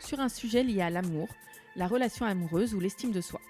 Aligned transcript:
sur 0.00 0.20
un 0.20 0.28
sujet 0.28 0.62
lié 0.62 0.82
à 0.82 0.90
l'amour, 0.90 1.28
la 1.76 1.86
relation 1.86 2.26
amoureuse 2.26 2.74
ou 2.74 2.80
l'estime 2.80 3.12
de 3.12 3.20
soi. 3.20 3.40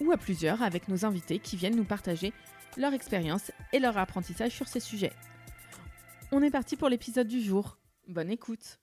Ou 0.00 0.12
à 0.12 0.16
plusieurs 0.16 0.62
avec 0.62 0.88
nos 0.88 1.04
invités 1.04 1.38
qui 1.38 1.56
viennent 1.56 1.76
nous 1.76 1.84
partager 1.84 2.32
leur 2.76 2.92
expérience 2.92 3.50
et 3.72 3.78
leur 3.78 3.96
apprentissage 3.96 4.52
sur 4.52 4.68
ces 4.68 4.80
sujets. 4.80 5.12
On 6.32 6.42
est 6.42 6.50
parti 6.50 6.76
pour 6.76 6.88
l'épisode 6.88 7.28
du 7.28 7.40
jour. 7.40 7.78
Bonne 8.08 8.30
écoute. 8.30 8.78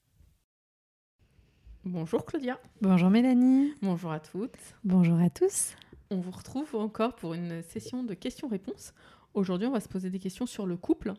Bonjour 1.85 2.25
Claudia. 2.25 2.59
Bonjour 2.81 3.09
Mélanie. 3.09 3.73
Bonjour 3.81 4.11
à 4.11 4.19
toutes. 4.19 4.57
Bonjour 4.83 5.19
à 5.19 5.29
tous. 5.29 5.75
On 6.09 6.19
vous 6.19 6.31
retrouve 6.31 6.75
encore 6.75 7.15
pour 7.15 7.33
une 7.33 7.61
session 7.61 8.03
de 8.03 8.13
questions-réponses. 8.13 8.93
Aujourd'hui, 9.33 9.67
on 9.67 9.71
va 9.71 9.79
se 9.79 9.89
poser 9.89 10.09
des 10.09 10.19
questions 10.19 10.45
sur 10.45 10.65
le 10.65 10.77
couple. 10.77 11.13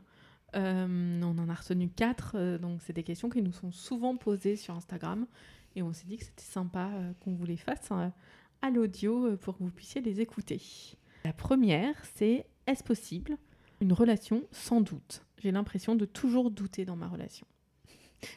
Euh, 0.54 1.20
on 1.22 1.38
en 1.38 1.48
a 1.48 1.54
retenu 1.54 1.88
quatre, 1.88 2.32
euh, 2.36 2.58
donc 2.58 2.80
c'est 2.84 2.92
des 2.92 3.02
questions 3.02 3.28
qui 3.28 3.42
nous 3.42 3.52
sont 3.52 3.72
souvent 3.72 4.16
posées 4.16 4.56
sur 4.56 4.74
Instagram. 4.74 5.26
Et 5.76 5.82
on 5.82 5.92
s'est 5.92 6.06
dit 6.06 6.16
que 6.16 6.24
c'était 6.24 6.44
sympa 6.44 6.90
euh, 6.94 7.12
qu'on 7.20 7.34
vous 7.34 7.46
les 7.46 7.56
fasse 7.56 7.90
à 8.62 8.70
l'audio 8.70 9.36
pour 9.38 9.58
que 9.58 9.64
vous 9.64 9.70
puissiez 9.70 10.00
les 10.00 10.20
écouter. 10.20 10.60
La 11.24 11.32
première, 11.32 11.94
c'est 12.14 12.46
est-ce 12.66 12.84
possible 12.84 13.36
une 13.80 13.92
relation 13.92 14.44
sans 14.52 14.80
doute? 14.80 15.22
J'ai 15.42 15.50
l'impression 15.50 15.96
de 15.96 16.04
toujours 16.04 16.50
douter 16.50 16.84
dans 16.84 16.96
ma 16.96 17.08
relation. 17.08 17.46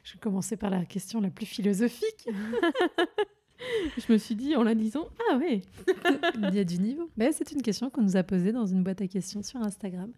Je 0.04 0.14
vais 0.14 0.20
commencer 0.20 0.58
par 0.58 0.70
la 0.70 0.84
question 0.86 1.22
la 1.22 1.30
plus 1.30 1.46
philosophique. 1.46 2.28
je 3.98 4.12
me 4.12 4.18
suis 4.18 4.36
dit 4.36 4.56
en 4.56 4.64
la 4.64 4.76
disant 4.76 5.08
Ah 5.32 5.38
ouais 5.38 5.62
Il 6.36 6.56
y 6.56 6.60
a 6.60 6.64
du 6.64 6.80
niveau. 6.80 7.10
Mais 7.16 7.32
c'est 7.32 7.52
une 7.52 7.62
question 7.62 7.90
qu'on 7.90 8.02
nous 8.02 8.18
a 8.18 8.24
posée 8.24 8.52
dans 8.52 8.66
une 8.66 8.84
boîte 8.84 9.02
à 9.02 9.08
questions 9.08 9.44
sur 9.44 9.62
Instagram. 9.62 10.12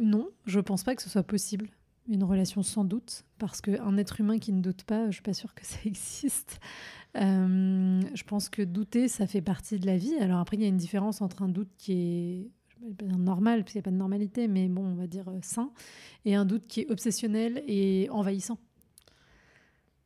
Non, 0.00 0.28
je 0.46 0.60
pense 0.60 0.82
pas 0.82 0.94
que 0.94 1.02
ce 1.02 1.08
soit 1.08 1.22
possible. 1.22 1.68
Une 2.08 2.22
relation 2.22 2.62
sans 2.62 2.84
doute, 2.84 3.24
parce 3.38 3.60
qu'un 3.60 3.96
être 3.96 4.20
humain 4.20 4.38
qui 4.38 4.52
ne 4.52 4.60
doute 4.60 4.84
pas, 4.84 5.06
je 5.06 5.12
suis 5.12 5.22
pas 5.22 5.34
sûre 5.34 5.54
que 5.54 5.64
ça 5.64 5.78
existe. 5.84 6.60
Euh, 7.16 8.00
je 8.14 8.22
pense 8.24 8.48
que 8.48 8.62
douter, 8.62 9.08
ça 9.08 9.26
fait 9.26 9.42
partie 9.42 9.78
de 9.78 9.86
la 9.86 9.96
vie. 9.96 10.14
Alors 10.20 10.38
après, 10.38 10.56
il 10.56 10.62
y 10.62 10.66
a 10.66 10.68
une 10.68 10.76
différence 10.76 11.20
entre 11.20 11.42
un 11.42 11.48
doute 11.48 11.70
qui 11.78 11.92
est 11.92 13.02
normal, 13.02 13.60
parce 13.60 13.72
qu'il 13.72 13.80
n'y 13.80 13.84
a 13.84 13.88
pas 13.88 13.90
de 13.90 13.96
normalité, 13.96 14.48
mais 14.48 14.68
bon, 14.68 14.84
on 14.84 14.94
va 14.94 15.06
dire 15.06 15.28
euh, 15.28 15.38
sain, 15.42 15.72
et 16.24 16.34
un 16.34 16.44
doute 16.44 16.66
qui 16.66 16.82
est 16.82 16.90
obsessionnel 16.90 17.62
et 17.66 18.08
envahissant. 18.10 18.58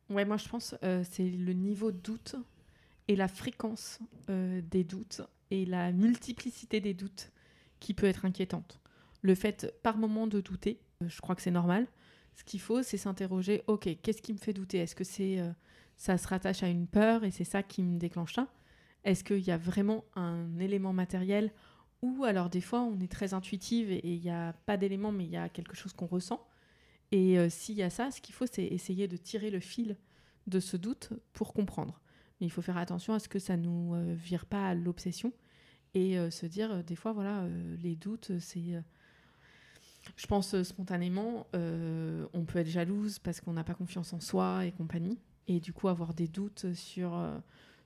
Ouais, 0.09 0.25
moi 0.25 0.37
je 0.37 0.49
pense 0.49 0.75
euh, 0.83 1.03
c'est 1.09 1.29
le 1.29 1.53
niveau 1.53 1.91
de 1.91 1.97
doute 1.97 2.35
et 3.07 3.15
la 3.15 3.29
fréquence 3.29 3.99
des 4.27 4.83
doutes 4.83 5.21
et 5.51 5.65
la 5.65 5.91
multiplicité 5.91 6.81
des 6.81 6.93
doutes 6.93 7.31
qui 7.79 7.93
peut 7.93 8.07
être 8.07 8.25
inquiétante. 8.25 8.80
Le 9.21 9.35
fait 9.35 9.73
par 9.83 9.97
moment 9.97 10.27
de 10.27 10.41
douter, 10.41 10.81
euh, 11.01 11.09
je 11.09 11.21
crois 11.21 11.35
que 11.35 11.41
c'est 11.41 11.51
normal. 11.51 11.87
Ce 12.35 12.43
qu'il 12.43 12.61
faut, 12.61 12.81
c'est 12.81 12.97
s'interroger, 12.97 13.63
ok, 13.67 13.89
qu'est-ce 14.01 14.21
qui 14.21 14.33
me 14.33 14.37
fait 14.37 14.53
douter? 14.53 14.77
Est-ce 14.79 14.95
que 14.95 15.03
c'est 15.03 15.39
ça 15.97 16.17
se 16.17 16.27
rattache 16.27 16.63
à 16.63 16.69
une 16.69 16.87
peur 16.87 17.23
et 17.25 17.31
c'est 17.31 17.43
ça 17.43 17.61
qui 17.61 17.83
me 17.83 17.99
déclenche 17.99 18.33
ça? 18.33 18.47
Est-ce 19.03 19.23
qu'il 19.23 19.41
y 19.41 19.51
a 19.51 19.57
vraiment 19.57 20.05
un 20.15 20.57
élément 20.59 20.93
matériel 20.93 21.51
ou 22.01 22.23
alors 22.23 22.49
des 22.49 22.61
fois 22.61 22.81
on 22.81 22.99
est 22.99 23.11
très 23.11 23.33
intuitive 23.33 23.91
et 23.91 24.01
il 24.03 24.21
n'y 24.21 24.31
a 24.31 24.53
pas 24.65 24.77
d'élément 24.77 25.11
mais 25.11 25.25
il 25.25 25.31
y 25.31 25.37
a 25.37 25.49
quelque 25.49 25.75
chose 25.75 25.93
qu'on 25.93 26.07
ressent? 26.07 26.47
Et 27.11 27.37
euh, 27.37 27.49
s'il 27.49 27.75
y 27.75 27.83
a 27.83 27.89
ça, 27.89 28.09
ce 28.11 28.21
qu'il 28.21 28.33
faut, 28.33 28.45
c'est 28.49 28.63
essayer 28.63 29.07
de 29.07 29.17
tirer 29.17 29.49
le 29.51 29.59
fil 29.59 29.97
de 30.47 30.59
ce 30.59 30.77
doute 30.77 31.11
pour 31.33 31.53
comprendre. 31.53 31.99
Mais 32.39 32.47
il 32.47 32.49
faut 32.49 32.61
faire 32.61 32.77
attention 32.77 33.13
à 33.13 33.19
ce 33.19 33.27
que 33.27 33.39
ça 33.39 33.57
ne 33.57 33.63
nous 33.63 33.95
euh, 33.95 34.13
vire 34.15 34.45
pas 34.45 34.69
à 34.69 34.73
l'obsession 34.73 35.33
et 35.93 36.17
euh, 36.17 36.31
se 36.31 36.45
dire, 36.45 36.83
des 36.85 36.95
fois, 36.95 37.11
voilà, 37.11 37.47
les 37.81 37.95
doutes, 37.95 38.39
c'est... 38.39 38.81
je 40.15 40.27
pense 40.27 40.61
spontanément, 40.63 41.47
on 41.53 42.45
peut 42.45 42.59
être 42.59 42.69
jalouse 42.69 43.19
parce 43.19 43.41
qu'on 43.41 43.53
n'a 43.53 43.63
pas 43.63 43.73
confiance 43.73 44.13
en 44.13 44.19
soi 44.19 44.65
et 44.65 44.71
compagnie. 44.71 45.19
Et 45.47 45.59
du 45.59 45.73
coup, 45.73 45.87
avoir 45.87 46.13
des 46.13 46.27
doutes 46.27 46.73
sur 46.73 47.13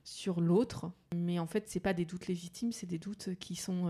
sur 0.06 0.40
l'autre. 0.40 0.92
Mais 1.14 1.38
en 1.40 1.46
fait, 1.46 1.64
c'est 1.66 1.80
pas 1.80 1.92
des 1.92 2.04
doutes 2.04 2.28
légitimes, 2.28 2.70
c'est 2.70 2.86
des 2.86 2.98
doutes 2.98 3.34
qui 3.40 3.56
sont 3.56 3.88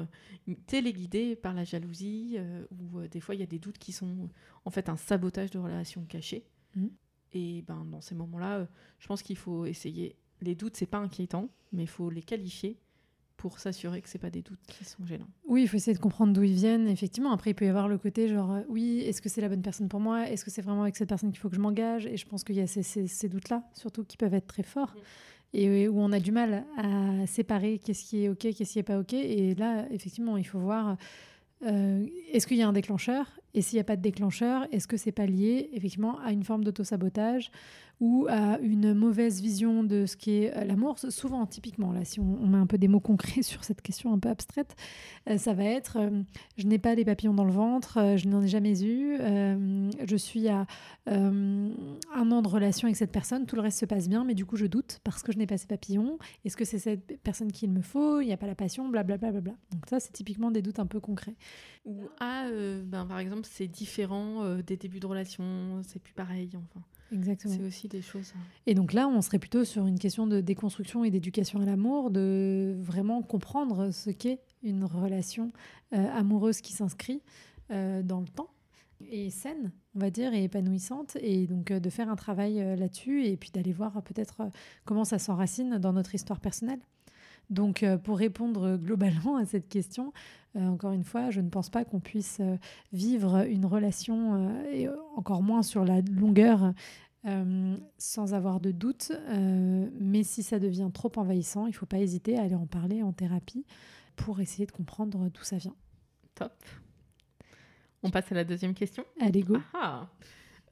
euh, 0.48 0.54
téléguidés 0.66 1.36
par 1.36 1.52
la 1.52 1.62
jalousie, 1.62 2.36
euh, 2.38 2.64
ou 2.70 3.00
euh, 3.00 3.08
des 3.08 3.20
fois, 3.20 3.34
il 3.34 3.40
y 3.40 3.44
a 3.44 3.46
des 3.46 3.58
doutes 3.58 3.76
qui 3.76 3.92
sont 3.92 4.30
en 4.64 4.70
fait 4.70 4.88
un 4.88 4.96
sabotage 4.96 5.50
de 5.50 5.58
relations 5.58 6.04
cachées. 6.06 6.46
Mmh. 6.74 6.86
Et 7.34 7.62
ben, 7.62 7.84
dans 7.84 8.00
ces 8.00 8.14
moments-là, 8.14 8.66
je 8.98 9.06
pense 9.06 9.22
qu'il 9.22 9.36
faut 9.36 9.66
essayer. 9.66 10.16
Les 10.40 10.54
doutes, 10.54 10.76
c'est 10.76 10.86
pas 10.86 10.98
inquiétant, 10.98 11.50
mais 11.72 11.82
il 11.82 11.88
faut 11.88 12.08
les 12.08 12.22
qualifier 12.22 12.78
pour 13.36 13.58
s'assurer 13.58 14.00
que 14.00 14.08
c'est 14.08 14.18
pas 14.18 14.30
des 14.30 14.42
doutes 14.42 14.60
qui 14.66 14.84
sont 14.84 15.04
gênants. 15.04 15.28
Oui, 15.46 15.62
il 15.62 15.68
faut 15.68 15.76
essayer 15.76 15.96
de 15.96 16.02
comprendre 16.02 16.32
d'où 16.32 16.42
ils 16.42 16.54
viennent. 16.54 16.88
Effectivement, 16.88 17.32
après, 17.32 17.50
il 17.50 17.54
peut 17.54 17.66
y 17.66 17.68
avoir 17.68 17.88
le 17.88 17.98
côté 17.98 18.28
genre, 18.28 18.58
oui, 18.68 19.00
est-ce 19.00 19.20
que 19.20 19.28
c'est 19.28 19.40
la 19.40 19.48
bonne 19.48 19.62
personne 19.62 19.88
pour 19.88 20.00
moi? 20.00 20.28
Est-ce 20.28 20.44
que 20.44 20.50
c'est 20.50 20.62
vraiment 20.62 20.82
avec 20.82 20.96
cette 20.96 21.08
personne 21.08 21.30
qu'il 21.30 21.40
faut 21.40 21.48
que 21.48 21.56
je 21.56 21.60
m'engage? 21.60 22.06
Et 22.06 22.16
je 22.16 22.26
pense 22.26 22.44
qu'il 22.44 22.56
y 22.56 22.60
a 22.60 22.66
ces, 22.66 23.28
doutes-là, 23.28 23.62
surtout, 23.74 24.04
qui 24.04 24.16
peuvent 24.16 24.34
être 24.34 24.46
très 24.46 24.62
forts. 24.62 24.94
Mmh 24.94 25.00
et 25.52 25.88
où 25.88 26.00
on 26.00 26.12
a 26.12 26.20
du 26.20 26.32
mal 26.32 26.64
à 26.76 27.26
séparer 27.26 27.78
qu'est-ce 27.78 28.04
qui 28.04 28.24
est 28.24 28.28
OK, 28.28 28.40
qu'est-ce 28.40 28.72
qui 28.72 28.78
n'est 28.78 28.82
pas 28.82 28.98
OK. 28.98 29.14
Et 29.14 29.54
là, 29.54 29.86
effectivement, 29.90 30.36
il 30.36 30.44
faut 30.44 30.58
voir 30.58 30.96
euh, 31.64 32.06
est-ce 32.32 32.46
qu'il 32.46 32.58
y 32.58 32.62
a 32.62 32.68
un 32.68 32.72
déclencheur? 32.72 33.40
Et 33.56 33.62
s'il 33.62 33.78
n'y 33.78 33.80
a 33.80 33.84
pas 33.84 33.96
de 33.96 34.02
déclencheur, 34.02 34.66
est-ce 34.70 34.86
que 34.86 34.98
c'est 34.98 35.12
pas 35.12 35.26
lié 35.26 35.70
effectivement 35.72 36.20
à 36.20 36.30
une 36.30 36.44
forme 36.44 36.62
d'autosabotage 36.62 37.50
ou 37.98 38.26
à 38.28 38.58
une 38.58 38.92
mauvaise 38.92 39.40
vision 39.40 39.82
de 39.82 40.04
ce 40.04 40.18
qui 40.18 40.42
est 40.42 40.54
euh, 40.54 40.64
l'amour? 40.64 40.98
Souvent, 40.98 41.46
typiquement, 41.46 41.90
là, 41.90 42.04
si 42.04 42.20
on, 42.20 42.46
met 42.46 42.58
un 42.58 42.66
peu 42.66 42.76
des 42.76 42.86
mots 42.86 43.00
concrets 43.00 43.40
sur 43.42 43.64
cette 43.64 43.80
question 43.80 44.12
un 44.12 44.18
peu 44.18 44.28
abstraite, 44.28 44.76
euh, 45.30 45.38
ça 45.38 45.54
va 45.54 45.64
être 45.64 45.98
je 46.58 46.66
n'ai 46.66 46.78
pas 46.78 46.94
les 46.94 47.06
papillons 47.06 47.32
dans 47.32 47.46
le 47.46 47.52
ventre, 47.52 48.16
je 48.16 48.28
n'en 48.28 48.42
ai 48.42 48.48
jamais 48.48 48.84
eu, 48.84 49.16
je 49.16 50.16
suis 50.16 50.48
à 50.48 50.66
un 51.06 52.30
an 52.30 52.42
de 52.42 52.48
relation 52.48 52.86
avec 52.86 52.96
cette 52.96 53.12
personne, 53.12 53.46
tout 53.46 53.56
le 53.56 53.62
reste 53.62 53.78
se 53.78 53.86
passe 53.86 54.08
bien, 54.08 54.24
mais 54.24 54.34
du 54.34 54.44
coup, 54.44 54.56
je 54.56 54.66
doute 54.66 55.00
parce 55.02 55.22
que 55.22 55.32
je 55.32 55.38
n'ai 55.38 55.46
pas 55.46 55.56
ces 55.56 55.66
papillons. 55.66 56.18
Est-ce 56.44 56.56
que 56.56 56.64
c'est 56.64 56.78
cette 56.78 57.18
personne 57.22 57.52
qu'il 57.52 57.70
me 57.70 57.80
faut? 57.80 58.20
Il 58.20 58.26
n'y 58.26 58.32
a 58.32 58.36
pas 58.36 58.46
la 58.46 58.54
passion, 58.54 58.88
blablabla. 58.88 59.30
Bla, 59.30 59.40
bla. 59.40 59.52
Donc, 59.72 59.86
ça, 59.88 60.00
c'est 60.00 60.12
typiquement 60.12 60.50
des 60.50 60.62
doutes 60.62 60.78
un 60.78 60.86
peu 60.86 61.00
concrets. 61.00 61.36
Ou 61.86 62.08
ah, 62.18 62.46
euh, 62.46 62.82
ben, 62.84 63.06
par 63.06 63.20
exemple, 63.20 63.45
c'est 63.50 63.68
différent 63.68 64.42
euh, 64.42 64.62
des 64.62 64.76
débuts 64.76 65.00
de 65.00 65.06
relation, 65.06 65.82
c'est 65.86 66.00
plus 66.00 66.14
pareil. 66.14 66.50
Enfin, 66.54 66.84
Exactement. 67.12 67.54
C'est 67.54 67.62
aussi 67.62 67.88
des 67.88 68.02
choses. 68.02 68.32
Hein. 68.36 68.40
Et 68.66 68.74
donc 68.74 68.92
là, 68.92 69.08
on 69.08 69.20
serait 69.22 69.38
plutôt 69.38 69.64
sur 69.64 69.86
une 69.86 69.98
question 69.98 70.26
de 70.26 70.40
déconstruction 70.40 71.04
et 71.04 71.10
d'éducation 71.10 71.60
à 71.60 71.64
l'amour, 71.64 72.10
de 72.10 72.76
vraiment 72.80 73.22
comprendre 73.22 73.90
ce 73.90 74.10
qu'est 74.10 74.40
une 74.62 74.84
relation 74.84 75.52
euh, 75.92 76.08
amoureuse 76.12 76.60
qui 76.60 76.72
s'inscrit 76.72 77.22
dans 77.68 78.20
le 78.20 78.28
temps 78.28 78.50
et 79.10 79.28
saine, 79.30 79.72
on 79.96 79.98
va 79.98 80.10
dire, 80.10 80.32
et 80.32 80.44
épanouissante, 80.44 81.16
et 81.20 81.48
donc 81.48 81.72
de 81.72 81.90
faire 81.90 82.08
un 82.08 82.14
travail 82.14 82.76
là-dessus, 82.76 83.26
et 83.26 83.36
puis 83.36 83.50
d'aller 83.50 83.72
voir 83.72 84.00
peut-être 84.04 84.48
comment 84.84 85.04
ça 85.04 85.18
s'enracine 85.18 85.78
dans 85.78 85.92
notre 85.92 86.14
histoire 86.14 86.38
personnelle. 86.38 86.78
Donc, 87.50 87.82
euh, 87.82 87.96
pour 87.96 88.18
répondre 88.18 88.76
globalement 88.76 89.36
à 89.36 89.44
cette 89.44 89.68
question, 89.68 90.12
euh, 90.56 90.66
encore 90.66 90.92
une 90.92 91.04
fois, 91.04 91.30
je 91.30 91.40
ne 91.40 91.48
pense 91.48 91.70
pas 91.70 91.84
qu'on 91.84 92.00
puisse 92.00 92.38
euh, 92.40 92.56
vivre 92.92 93.46
une 93.46 93.66
relation, 93.66 94.64
et 94.72 94.88
encore 95.16 95.42
moins 95.42 95.62
sur 95.62 95.84
la 95.84 96.00
longueur, 96.00 96.72
sans 97.98 98.34
avoir 98.34 98.60
de 98.60 98.70
doute. 98.70 99.10
mais 100.00 100.22
si 100.22 100.44
ça 100.44 100.60
devient 100.60 100.90
trop 100.94 101.10
envahissant, 101.16 101.66
il 101.66 101.70
ne 101.70 101.74
faut 101.74 101.84
pas 101.84 101.98
hésiter 101.98 102.38
à 102.38 102.42
aller 102.42 102.54
en 102.54 102.66
parler 102.66 103.02
en 103.02 103.12
thérapie 103.12 103.66
pour 104.14 104.38
essayer 104.40 104.64
de 104.64 104.70
comprendre 104.70 105.28
d'où 105.28 105.42
ça 105.42 105.56
vient. 105.56 105.74
Top. 106.36 106.52
On 108.04 108.10
passe 108.10 108.30
à 108.30 108.36
la 108.36 108.44
deuxième 108.44 108.74
question. 108.74 109.04
Allez, 109.20 109.42
go. 109.42 109.56
Ah, 109.74 110.08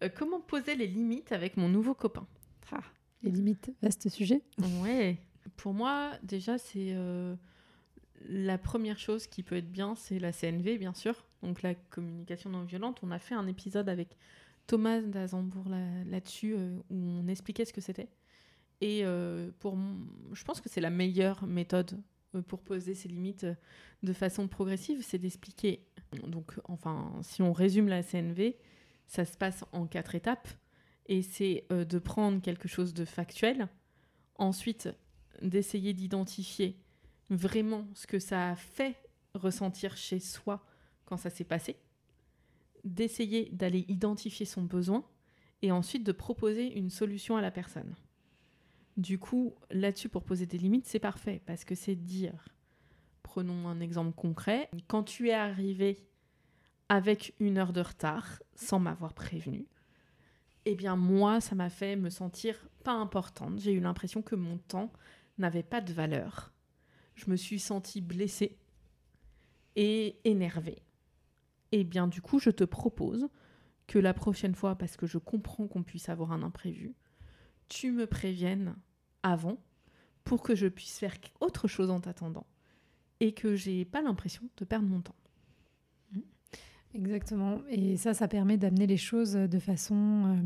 ah. 0.00 0.08
comment 0.10 0.40
poser 0.40 0.76
les 0.76 0.86
limites 0.86 1.32
avec 1.32 1.56
mon 1.56 1.68
nouveau 1.68 1.94
copain? 1.94 2.26
Ah, 2.70 2.82
Les 3.24 3.32
limites, 3.32 3.72
vaste 3.82 4.08
sujet. 4.08 4.40
Ouais. 4.80 5.18
Pour 5.56 5.74
moi, 5.74 6.12
déjà, 6.22 6.58
c'est 6.58 6.92
euh, 6.92 7.34
la 8.28 8.58
première 8.58 8.98
chose 8.98 9.26
qui 9.26 9.42
peut 9.42 9.56
être 9.56 9.70
bien, 9.70 9.94
c'est 9.94 10.18
la 10.18 10.32
CNV, 10.32 10.78
bien 10.78 10.94
sûr. 10.94 11.24
Donc 11.42 11.62
la 11.62 11.74
communication 11.74 12.50
non 12.50 12.64
violente. 12.64 13.00
On 13.02 13.10
a 13.10 13.18
fait 13.18 13.34
un 13.34 13.46
épisode 13.46 13.88
avec 13.88 14.16
Thomas 14.66 15.00
Dazambourg 15.00 15.68
là-dessus 16.06 16.54
euh, 16.56 16.78
où 16.90 16.96
on 16.96 17.28
expliquait 17.28 17.64
ce 17.64 17.72
que 17.72 17.80
c'était. 17.80 18.08
Et 18.80 19.00
euh, 19.04 19.50
pour, 19.60 19.78
je 20.32 20.44
pense 20.44 20.60
que 20.60 20.68
c'est 20.68 20.80
la 20.80 20.90
meilleure 20.90 21.46
méthode 21.46 22.00
pour 22.48 22.60
poser 22.62 22.94
ses 22.94 23.08
limites 23.08 23.46
de 24.02 24.12
façon 24.12 24.48
progressive, 24.48 25.02
c'est 25.02 25.18
d'expliquer. 25.18 25.86
Donc, 26.26 26.58
enfin, 26.64 27.12
si 27.22 27.42
on 27.42 27.52
résume 27.52 27.88
la 27.88 28.02
CNV, 28.02 28.56
ça 29.06 29.24
se 29.24 29.36
passe 29.36 29.64
en 29.70 29.86
quatre 29.86 30.16
étapes. 30.16 30.48
Et 31.06 31.22
c'est 31.22 31.64
de 31.70 31.98
prendre 32.00 32.42
quelque 32.42 32.66
chose 32.66 32.92
de 32.92 33.04
factuel, 33.04 33.68
ensuite 34.36 34.88
d'essayer 35.42 35.92
d'identifier 35.92 36.78
vraiment 37.30 37.86
ce 37.94 38.06
que 38.06 38.18
ça 38.18 38.50
a 38.50 38.56
fait 38.56 38.96
ressentir 39.34 39.96
chez 39.96 40.20
soi 40.20 40.64
quand 41.04 41.16
ça 41.16 41.30
s'est 41.30 41.44
passé, 41.44 41.76
d'essayer 42.84 43.50
d'aller 43.52 43.84
identifier 43.88 44.46
son 44.46 44.62
besoin 44.62 45.04
et 45.62 45.72
ensuite 45.72 46.04
de 46.04 46.12
proposer 46.12 46.76
une 46.76 46.90
solution 46.90 47.36
à 47.36 47.40
la 47.40 47.50
personne. 47.50 47.94
Du 48.96 49.18
coup, 49.18 49.54
là-dessus, 49.70 50.08
pour 50.08 50.22
poser 50.22 50.46
des 50.46 50.58
limites, 50.58 50.86
c'est 50.86 51.00
parfait 51.00 51.42
parce 51.46 51.64
que 51.64 51.74
c'est 51.74 51.96
dire, 51.96 52.48
prenons 53.22 53.68
un 53.68 53.80
exemple 53.80 54.12
concret, 54.12 54.70
quand 54.86 55.02
tu 55.02 55.28
es 55.28 55.34
arrivé 55.34 56.06
avec 56.88 57.34
une 57.40 57.58
heure 57.58 57.72
de 57.72 57.80
retard 57.80 58.40
sans 58.54 58.78
m'avoir 58.78 59.14
prévenu, 59.14 59.66
eh 60.64 60.74
bien 60.74 60.96
moi, 60.96 61.40
ça 61.40 61.54
m'a 61.54 61.70
fait 61.70 61.96
me 61.96 62.10
sentir 62.10 62.68
pas 62.84 62.92
importante. 62.92 63.58
J'ai 63.58 63.72
eu 63.72 63.80
l'impression 63.80 64.22
que 64.22 64.36
mon 64.36 64.58
temps 64.58 64.92
n'avait 65.38 65.62
pas 65.62 65.80
de 65.80 65.92
valeur. 65.92 66.52
Je 67.14 67.30
me 67.30 67.36
suis 67.36 67.58
sentie 67.58 68.00
blessée 68.00 68.58
et 69.76 70.18
énervée. 70.24 70.82
Eh 71.72 71.84
bien 71.84 72.06
du 72.06 72.20
coup, 72.20 72.38
je 72.38 72.50
te 72.50 72.64
propose 72.64 73.28
que 73.86 73.98
la 73.98 74.14
prochaine 74.14 74.54
fois, 74.54 74.76
parce 74.76 74.96
que 74.96 75.06
je 75.06 75.18
comprends 75.18 75.66
qu'on 75.66 75.82
puisse 75.82 76.08
avoir 76.08 76.32
un 76.32 76.42
imprévu, 76.42 76.94
tu 77.68 77.90
me 77.90 78.06
préviennes 78.06 78.76
avant 79.22 79.62
pour 80.22 80.42
que 80.42 80.54
je 80.54 80.66
puisse 80.66 80.98
faire 80.98 81.14
autre 81.40 81.68
chose 81.68 81.90
en 81.90 82.00
t'attendant 82.00 82.46
et 83.20 83.32
que 83.32 83.56
j'ai 83.56 83.84
pas 83.84 84.02
l'impression 84.02 84.42
de 84.56 84.64
perdre 84.64 84.88
mon 84.88 85.00
temps. 85.00 85.16
Exactement. 86.94 87.60
Et 87.68 87.96
ça, 87.96 88.14
ça 88.14 88.28
permet 88.28 88.56
d'amener 88.56 88.86
les 88.86 88.96
choses 88.96 89.32
de 89.32 89.58
façon 89.58 90.26
euh, 90.26 90.42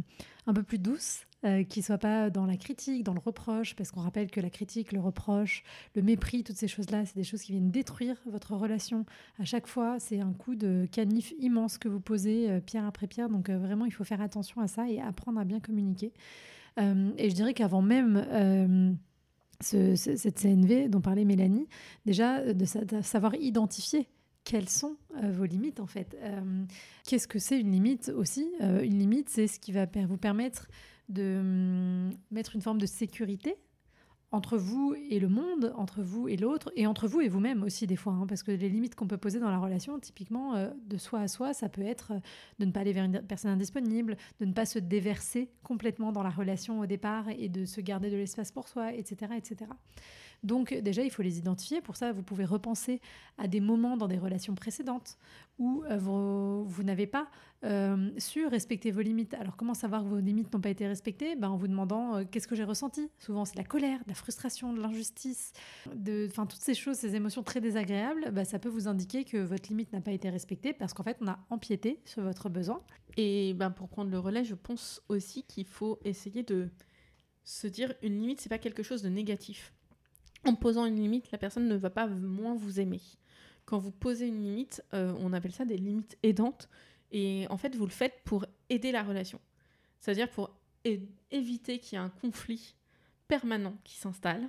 un 0.47 0.55
peu 0.55 0.63
plus 0.63 0.79
douce, 0.79 1.27
euh, 1.45 1.65
qui 1.65 1.81
ne 1.81 1.85
soit 1.85 1.99
pas 1.99 2.31
dans 2.31 2.47
la 2.47 2.57
critique, 2.57 3.05
dans 3.05 3.15
le 3.15 3.21
reproche, 3.21 3.75
parce 3.77 3.91
qu'on 3.91 4.01
rappelle 4.01 4.31
que 4.31 4.41
la 4.41 4.51
critique, 4.51 4.93
le 4.93 5.01
reproche, 5.01 5.63
le 5.95 6.03
mépris, 6.03 6.45
toutes 6.45 6.57
ces 6.57 6.69
choses-là, 6.69 7.05
c'est 7.07 7.17
des 7.17 7.25
choses 7.25 7.43
qui 7.43 7.53
viennent 7.53 7.71
détruire 7.71 8.17
votre 8.27 8.55
relation. 8.55 9.05
À 9.39 9.45
chaque 9.45 9.67
fois, 9.67 9.99
c'est 10.01 10.21
un 10.21 10.33
coup 10.33 10.55
de 10.55 10.87
canif 10.91 11.33
immense 11.39 11.79
que 11.79 11.89
vous 11.89 12.01
posez 12.01 12.51
euh, 12.51 12.61
pierre 12.61 12.85
après 12.85 13.07
pierre. 13.07 13.29
Donc 13.29 13.51
vraiment, 13.51 13.85
il 13.85 13.93
faut 13.93 14.05
faire 14.05 14.21
attention 14.21 14.61
à 14.61 14.67
ça 14.67 14.89
et 14.89 15.01
apprendre 15.01 15.39
à 15.41 15.45
bien 15.45 15.61
communiquer. 15.61 16.13
et 16.79 17.31
je 17.31 17.35
dirais 17.35 17.55
qu'avant 17.55 17.83
même... 17.83 18.99
cette 19.61 20.39
CNV 20.39 20.89
dont 20.89 21.01
parlait 21.01 21.25
Mélanie, 21.25 21.67
déjà 22.07 22.55
de 22.55 22.65
savoir 23.03 23.35
identifier 23.35 24.09
quelles 24.49 24.69
sont 24.71 24.97
euh, 25.23 25.31
vos 25.31 25.45
limites 25.45 25.79
en 25.79 25.87
fait. 25.87 26.17
Euh, 26.23 26.65
qu'est-ce 27.07 27.29
que 27.29 27.39
c'est 27.39 27.61
une 27.61 27.71
limite 27.71 28.11
aussi? 28.17 28.51
Euh, 28.63 28.83
Une 28.83 28.99
limite, 28.99 29.29
c'est 29.29 29.47
ce 29.47 29.61
qui 29.61 29.73
va 29.73 29.87
vous 30.09 30.17
permettre 30.17 30.69
de 31.09 31.39
hum, 31.39 32.11
mettre 32.31 32.55
une 32.55 32.63
forme 32.63 32.79
de 32.79 32.87
sécurité 32.87 33.57
entre 34.31 34.59
vous 34.59 34.95
et 35.09 35.19
le 35.21 35.29
monde, 35.29 35.73
entre 35.77 36.03
vous 36.03 36.29
et 36.29 36.37
l'autre, 36.37 36.71
et 36.77 36.87
entre 36.87 37.09
vous 37.09 37.23
et 37.23 37.29
vous-même 37.29 37.63
aussi 37.63 37.87
des 37.87 37.97
fois, 37.97 38.13
hein, 38.13 38.27
parce 38.27 38.43
que 38.43 38.51
les 38.51 38.69
limites 38.69 38.95
qu'on 38.95 39.07
peut 39.07 39.17
poser 39.17 39.41
dans 39.41 39.51
la 39.51 39.59
relation, 39.59 39.99
typiquement 39.99 40.71
de 40.87 40.97
soi 40.99 41.21
à 41.21 41.29
soi, 41.29 41.55
ça 41.55 41.71
peut 41.71 41.81
être 41.81 42.13
de 42.59 42.67
ne 42.67 42.71
pas 42.71 42.81
aller 42.81 42.93
vers 42.93 43.05
une 43.05 43.23
personne 43.23 43.51
indisponible, 43.51 44.19
de 44.39 44.45
ne 44.45 44.53
pas 44.53 44.67
se 44.67 44.79
déverser 44.79 45.51
complètement 45.63 46.13
dans 46.13 46.23
la 46.23 46.29
relation 46.29 46.81
au 46.81 46.85
départ 46.85 47.25
et 47.31 47.49
de 47.49 47.65
se 47.65 47.81
garder 47.81 48.11
de 48.11 48.17
l'espace 48.17 48.53
pour 48.53 48.69
soi, 48.69 48.93
etc., 48.93 49.33
etc. 49.35 49.71
Donc 50.43 50.73
déjà, 50.73 51.03
il 51.03 51.11
faut 51.11 51.23
les 51.23 51.39
identifier. 51.39 51.81
Pour 51.81 51.97
ça, 51.97 52.13
vous 52.13 52.23
pouvez 52.23 52.45
repenser 52.45 53.01
à 53.39 53.49
des 53.49 53.61
moments 53.61 53.97
dans 53.97 54.09
des 54.09 54.19
relations 54.19 54.55
précédentes 54.55 55.19
où 55.59 55.83
euh, 55.91 55.97
vous, 55.99 56.83
n'avez 56.85 57.07
pas 57.07 57.29
euh, 57.65 58.11
su 58.19 58.47
respecter 58.47 58.91
vos 58.91 59.01
limites. 59.01 59.35
Alors 59.35 59.57
comment 59.57 59.75
savoir 59.75 60.05
que 60.05 60.09
vos 60.09 60.21
limites 60.21 60.53
n'ont 60.53 60.61
pas 60.61 60.71
été 60.71 60.87
respectées? 60.87 61.35
Ben, 61.35 61.49
En 61.49 61.57
vous 61.57 61.67
demandant 61.67 62.17
euh, 62.17 62.25
qu'est-ce 62.31 62.47
que 62.47 62.55
j'ai 62.55 62.65
ressenti? 62.65 63.11
Souvent, 63.19 63.45
c'est 63.45 63.57
la 63.57 63.65
colère, 63.65 63.99
la 64.07 64.15
frustration, 64.15 64.73
de 64.73 64.81
l'injustice, 64.81 65.53
de, 65.93 66.29
toutes 66.33 66.53
ces 66.53 66.75
choses, 66.75 66.97
ces 66.97 67.17
émotions 67.17 67.43
très 67.43 67.61
désagréables. 67.61 68.31
Ben, 68.33 68.45
ça 68.45 68.59
peut 68.59 68.69
vous 68.69 68.87
indiquer 68.87 69.25
que 69.25 69.39
votre 69.39 69.69
limite 69.69 69.93
n'a 69.93 70.01
pas 70.01 70.13
été 70.13 70.31
respectée 70.31 70.73
parce 70.73 70.95
qu'en 70.95 71.03
fait, 71.03 71.17
on 71.21 71.27
a 71.27 71.41
empiété 71.51 72.01
sur 72.05 72.23
votre 72.23 72.49
besoin. 72.49 72.81
Et 73.17 73.55
ben, 73.55 73.71
pour 73.71 73.89
prendre 73.89 74.11
le 74.11 74.19
relais, 74.19 74.45
je 74.45 74.55
pense 74.55 75.03
aussi 75.09 75.43
qu'il 75.43 75.67
faut 75.67 75.99
essayer 76.05 76.45
de 76.45 76.69
se 77.45 77.67
dire 77.67 77.95
une 78.03 78.21
limite, 78.21 78.41
c'est 78.41 78.49
pas 78.49 78.59
quelque 78.59 78.83
chose 78.83 79.03
de 79.03 79.09
négatif 79.09 79.73
en 80.45 80.55
posant 80.55 80.87
une 80.87 80.97
limite, 80.97 81.31
la 81.33 81.39
personne 81.39 81.69
ne 81.69 81.77
va 81.77 81.91
pas 81.91 82.07
moins 82.07 82.55
vous 82.55 82.81
aimer. 82.81 83.01
Quand 83.65 83.79
vous 83.79 83.91
posez 83.91 84.27
une 84.27 84.43
limite, 84.43 84.83
euh, 84.95 85.15
on 85.21 85.33
appelle 85.33 85.53
ça 85.53 85.65
des 85.65 85.77
limites 85.77 86.17
aidantes. 86.23 86.69
Et 87.13 87.47
en 87.51 87.59
fait, 87.59 87.75
vous 87.75 87.85
le 87.85 87.93
faites 87.93 88.21
pour 88.25 88.47
aider 88.71 88.93
la 88.93 89.03
relation. 89.03 89.41
C'est-à-dire 90.01 90.31
pour 90.31 90.51
éviter 91.31 91.79
qu'il 91.79 91.99
y 91.99 92.01
ait 92.01 92.05
un 92.05 92.09
conflit 92.09 92.75
permanent 93.27 93.77
qui 93.85 93.97
s'installe, 93.97 94.49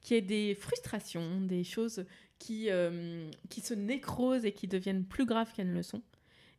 qu'il 0.00 0.14
y 0.14 0.18
ait 0.18 0.22
des 0.22 0.54
frustrations, 0.54 1.40
des 1.40 1.64
choses 1.64 2.04
qui, 2.38 2.70
euh, 2.70 3.28
qui 3.48 3.60
se 3.60 3.74
nécrosent 3.74 4.44
et 4.44 4.52
qui 4.52 4.68
deviennent 4.68 5.04
plus 5.04 5.26
graves 5.26 5.52
qu'elles 5.52 5.70
ne 5.70 5.74
le 5.74 5.82
sont. 5.82 6.02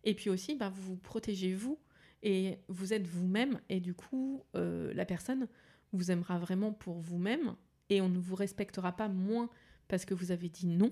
Et 0.04 0.14
puis 0.14 0.30
aussi, 0.30 0.56
bah, 0.56 0.70
vous 0.70 0.82
vous 0.82 0.98
protégez 0.98 1.54
vous 1.54 1.80
et 2.24 2.58
vous 2.68 2.94
êtes 2.94 3.08
vous-même. 3.08 3.60
Et 3.70 3.80
du 3.80 3.94
coup, 3.94 4.44
euh, 4.56 4.94
la 4.94 5.06
personne 5.06 5.48
vous 5.94 6.12
aimera 6.12 6.40
vraiment 6.40 6.74
pour 6.74 7.00
vous-même 7.00 7.56
et 7.92 8.02
on 8.02 8.10
ne 8.10 8.18
vous 8.18 8.36
respectera 8.36 8.94
pas 8.94 9.10
moins 9.10 9.50
parce 9.88 10.06
que 10.06 10.14
vous 10.14 10.32
avez 10.32 10.50
dit 10.50 10.66
non. 10.66 10.92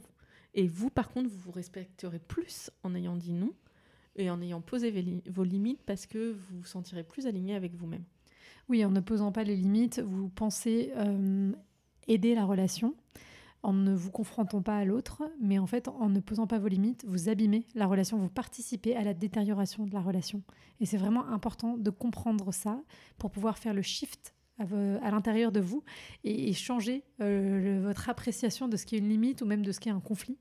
Et 0.53 0.67
vous, 0.67 0.89
par 0.89 1.09
contre, 1.09 1.29
vous 1.29 1.37
vous 1.37 1.51
respecterez 1.51 2.19
plus 2.19 2.69
en 2.83 2.93
ayant 2.93 3.15
dit 3.15 3.33
non 3.33 3.53
et 4.17 4.29
en 4.29 4.41
ayant 4.41 4.59
posé 4.59 5.21
vos 5.27 5.45
limites 5.45 5.81
parce 5.85 6.05
que 6.05 6.33
vous 6.33 6.59
vous 6.59 6.65
sentirez 6.65 7.03
plus 7.03 7.25
aligné 7.25 7.55
avec 7.55 7.73
vous-même. 7.73 8.03
Oui, 8.67 8.83
en 8.83 8.91
ne 8.91 8.99
posant 8.99 9.31
pas 9.31 9.45
les 9.45 9.55
limites, 9.55 9.99
vous 9.99 10.27
pensez 10.27 10.91
euh, 10.97 11.53
aider 12.07 12.35
la 12.35 12.45
relation 12.45 12.93
en 13.63 13.73
ne 13.73 13.93
vous 13.93 14.11
confrontant 14.11 14.61
pas 14.61 14.77
à 14.77 14.85
l'autre, 14.85 15.23
mais 15.41 15.59
en 15.59 15.67
fait, 15.67 15.87
en 15.89 16.09
ne 16.09 16.19
posant 16.19 16.47
pas 16.47 16.59
vos 16.59 16.69
limites, 16.69 17.05
vous 17.07 17.27
abîmez 17.27 17.65
la 17.75 17.87
relation, 17.87 18.17
vous 18.17 18.29
participez 18.29 18.95
à 18.95 19.03
la 19.03 19.13
détérioration 19.13 19.85
de 19.85 19.93
la 19.93 19.99
relation. 19.99 20.43
Et 20.79 20.85
c'est 20.85 20.97
vraiment 20.97 21.27
important 21.27 21.77
de 21.77 21.89
comprendre 21.89 22.53
ça 22.53 22.81
pour 23.17 23.31
pouvoir 23.31 23.57
faire 23.57 23.73
le 23.73 23.81
shift 23.81 24.33
à, 24.59 25.11
l'intérieur 25.11 25.51
de 25.51 25.59
vous 25.59 25.83
et, 26.23 26.53
changer 26.53 27.03
euh, 27.21 27.79
votre 27.83 28.09
appréciation 28.09 28.67
de 28.67 28.77
ce 28.77 28.85
qui 28.85 28.95
est 28.95 28.99
une 28.99 29.09
limite 29.09 29.41
ou 29.41 29.45
même 29.45 29.65
de 29.65 29.71
ce 29.71 29.79
qui 29.79 29.89
est 29.89 29.93
un 29.93 29.99
conflit 29.99 30.37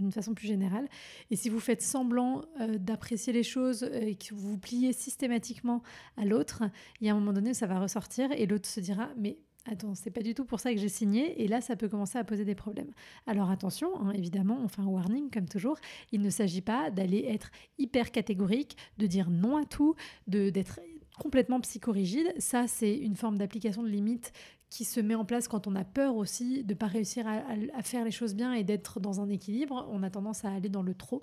d'une 0.00 0.12
façon 0.12 0.34
plus 0.34 0.48
générale. 0.48 0.88
Et 1.30 1.36
si 1.36 1.48
vous 1.48 1.60
faites 1.60 1.82
semblant 1.82 2.42
euh, 2.60 2.78
d'apprécier 2.78 3.32
les 3.32 3.44
choses 3.44 3.84
et 3.84 4.16
que 4.16 4.34
vous 4.34 4.52
vous 4.52 4.58
pliez 4.58 4.92
systématiquement 4.92 5.82
à 6.16 6.24
l'autre, 6.24 6.64
il 7.00 7.06
y 7.06 7.10
a 7.10 7.12
un 7.12 7.18
moment 7.18 7.32
donné, 7.32 7.54
ça 7.54 7.66
va 7.66 7.78
ressortir 7.78 8.32
et 8.32 8.46
l'autre 8.46 8.68
se 8.68 8.80
dira, 8.80 9.10
mais 9.16 9.38
attends, 9.66 9.94
c'est 9.94 10.10
pas 10.10 10.22
du 10.22 10.34
tout 10.34 10.44
pour 10.44 10.60
ça 10.60 10.72
que 10.72 10.78
j'ai 10.78 10.88
signé, 10.88 11.42
et 11.42 11.48
là, 11.48 11.60
ça 11.60 11.76
peut 11.76 11.88
commencer 11.88 12.18
à 12.18 12.24
poser 12.24 12.44
des 12.44 12.54
problèmes. 12.54 12.92
Alors 13.26 13.50
attention, 13.50 13.88
hein, 14.00 14.12
évidemment, 14.12 14.58
on 14.62 14.68
fait 14.68 14.82
un 14.82 14.86
warning 14.86 15.30
comme 15.30 15.48
toujours, 15.48 15.78
il 16.12 16.20
ne 16.20 16.30
s'agit 16.30 16.60
pas 16.60 16.90
d'aller 16.90 17.24
être 17.28 17.50
hyper 17.78 18.10
catégorique, 18.10 18.76
de 18.98 19.06
dire 19.06 19.30
non 19.30 19.56
à 19.56 19.64
tout, 19.64 19.94
de 20.26 20.50
d'être 20.50 20.80
complètement 21.18 21.60
psychorigide. 21.60 22.32
Ça, 22.38 22.66
c'est 22.66 22.94
une 22.94 23.16
forme 23.16 23.38
d'application 23.38 23.82
de 23.82 23.88
limite 23.88 24.32
qui 24.70 24.84
se 24.84 25.00
met 25.00 25.14
en 25.14 25.24
place 25.24 25.46
quand 25.46 25.66
on 25.66 25.76
a 25.76 25.84
peur 25.84 26.16
aussi 26.16 26.64
de 26.64 26.72
ne 26.72 26.78
pas 26.78 26.86
réussir 26.86 27.26
à, 27.28 27.82
faire 27.82 28.04
les 28.04 28.10
choses 28.10 28.34
bien 28.34 28.54
et 28.54 28.64
d'être 28.64 28.98
dans 28.98 29.20
un 29.20 29.28
équilibre. 29.28 29.88
On 29.90 30.02
a 30.02 30.10
tendance 30.10 30.44
à 30.44 30.50
aller 30.50 30.68
dans 30.68 30.82
le 30.82 30.94
trop. 30.94 31.22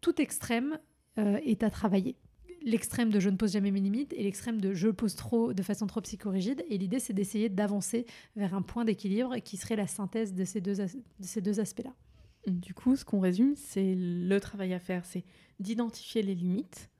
Tout 0.00 0.20
extrême 0.20 0.78
euh, 1.18 1.38
est 1.44 1.62
à 1.62 1.70
travailler. 1.70 2.16
L'extrême 2.62 3.08
de 3.08 3.18
je 3.18 3.30
ne 3.30 3.36
pose 3.36 3.52
jamais 3.52 3.70
mes 3.70 3.80
limites 3.80 4.12
et 4.12 4.22
l'extrême 4.22 4.60
de 4.60 4.74
je 4.74 4.88
pose 4.88 5.14
trop 5.14 5.54
de 5.54 5.62
façon 5.62 5.86
trop 5.86 6.02
psychorigide. 6.02 6.62
Et 6.68 6.76
l'idée, 6.76 6.98
c'est 6.98 7.14
d'essayer 7.14 7.48
d'avancer 7.48 8.04
vers 8.36 8.54
un 8.54 8.60
point 8.60 8.84
d'équilibre 8.84 9.38
qui 9.38 9.56
serait 9.56 9.76
la 9.76 9.86
synthèse 9.86 10.34
de 10.34 10.44
ces 10.44 10.60
deux, 10.60 10.74
de 10.74 10.88
ces 11.22 11.40
deux 11.40 11.60
aspects-là. 11.60 11.94
Du 12.46 12.74
coup, 12.74 12.96
ce 12.96 13.06
qu'on 13.06 13.20
résume, 13.20 13.54
c'est 13.56 13.94
le 13.96 14.38
travail 14.38 14.74
à 14.74 14.78
faire, 14.78 15.06
c'est 15.06 15.24
d'identifier 15.58 16.22
les 16.22 16.34
limites, 16.34 16.90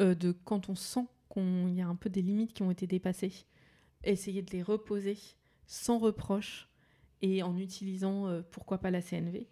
euh, 0.00 0.14
de 0.14 0.32
quand 0.32 0.70
on 0.70 0.74
sent 0.74 1.06
qu'il 1.32 1.74
y 1.74 1.80
a 1.80 1.86
un 1.86 1.96
peu 1.96 2.10
des 2.10 2.22
limites 2.22 2.52
qui 2.52 2.62
ont 2.62 2.70
été 2.70 2.86
dépassées. 2.86 3.32
Essayer 4.04 4.42
de 4.42 4.50
les 4.50 4.62
reposer 4.62 5.16
sans 5.66 5.98
reproche 5.98 6.68
et 7.20 7.42
en 7.42 7.56
utilisant 7.56 8.26
euh, 8.26 8.42
pourquoi 8.50 8.78
pas 8.78 8.90
la 8.90 9.00
CNV. 9.00 9.48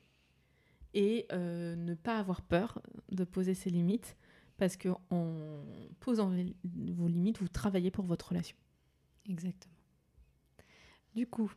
Et 0.93 1.27
euh, 1.33 1.77
ne 1.77 1.95
pas 1.95 2.19
avoir 2.19 2.43
peur 2.43 2.83
de 3.11 3.25
poser 3.25 3.55
ses 3.55 3.71
limites 3.71 4.17
parce 4.57 4.77
qu'en 4.77 5.01
posant 6.01 6.29
vos 6.29 7.09
limites, 7.09 7.39
vous 7.39 7.49
travaillez 7.49 7.91
pour 7.91 8.05
votre 8.05 8.29
relation. 8.29 8.57
Exactement. 9.27 9.75
Du 11.15 11.27
coup, 11.27 11.51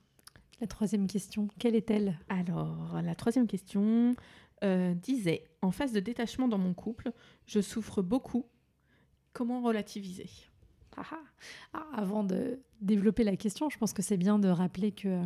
la 0.61 0.67
troisième 0.67 1.07
question, 1.07 1.49
quelle 1.59 1.75
est-elle? 1.75 2.17
Alors, 2.29 3.01
la 3.01 3.15
troisième 3.15 3.47
question 3.47 4.15
euh, 4.63 4.93
disait, 4.93 5.43
en 5.61 5.71
phase 5.71 5.91
de 5.91 5.99
détachement 5.99 6.47
dans 6.47 6.57
mon 6.57 6.73
couple, 6.73 7.11
je 7.45 7.59
souffre 7.59 8.01
beaucoup 8.01 8.45
Comment 9.33 9.61
relativiser? 9.61 10.29
Ah, 10.95 11.03
ah. 11.11 11.17
Ah, 11.73 11.85
Avant 11.95 12.23
de 12.23 12.59
développer 12.81 13.23
la 13.23 13.35
question, 13.35 13.69
je 13.69 13.77
pense 13.77 13.93
que 13.93 14.01
c'est 14.01 14.17
bien 14.17 14.37
de 14.39 14.47
rappeler 14.47 14.91
que 14.91 15.21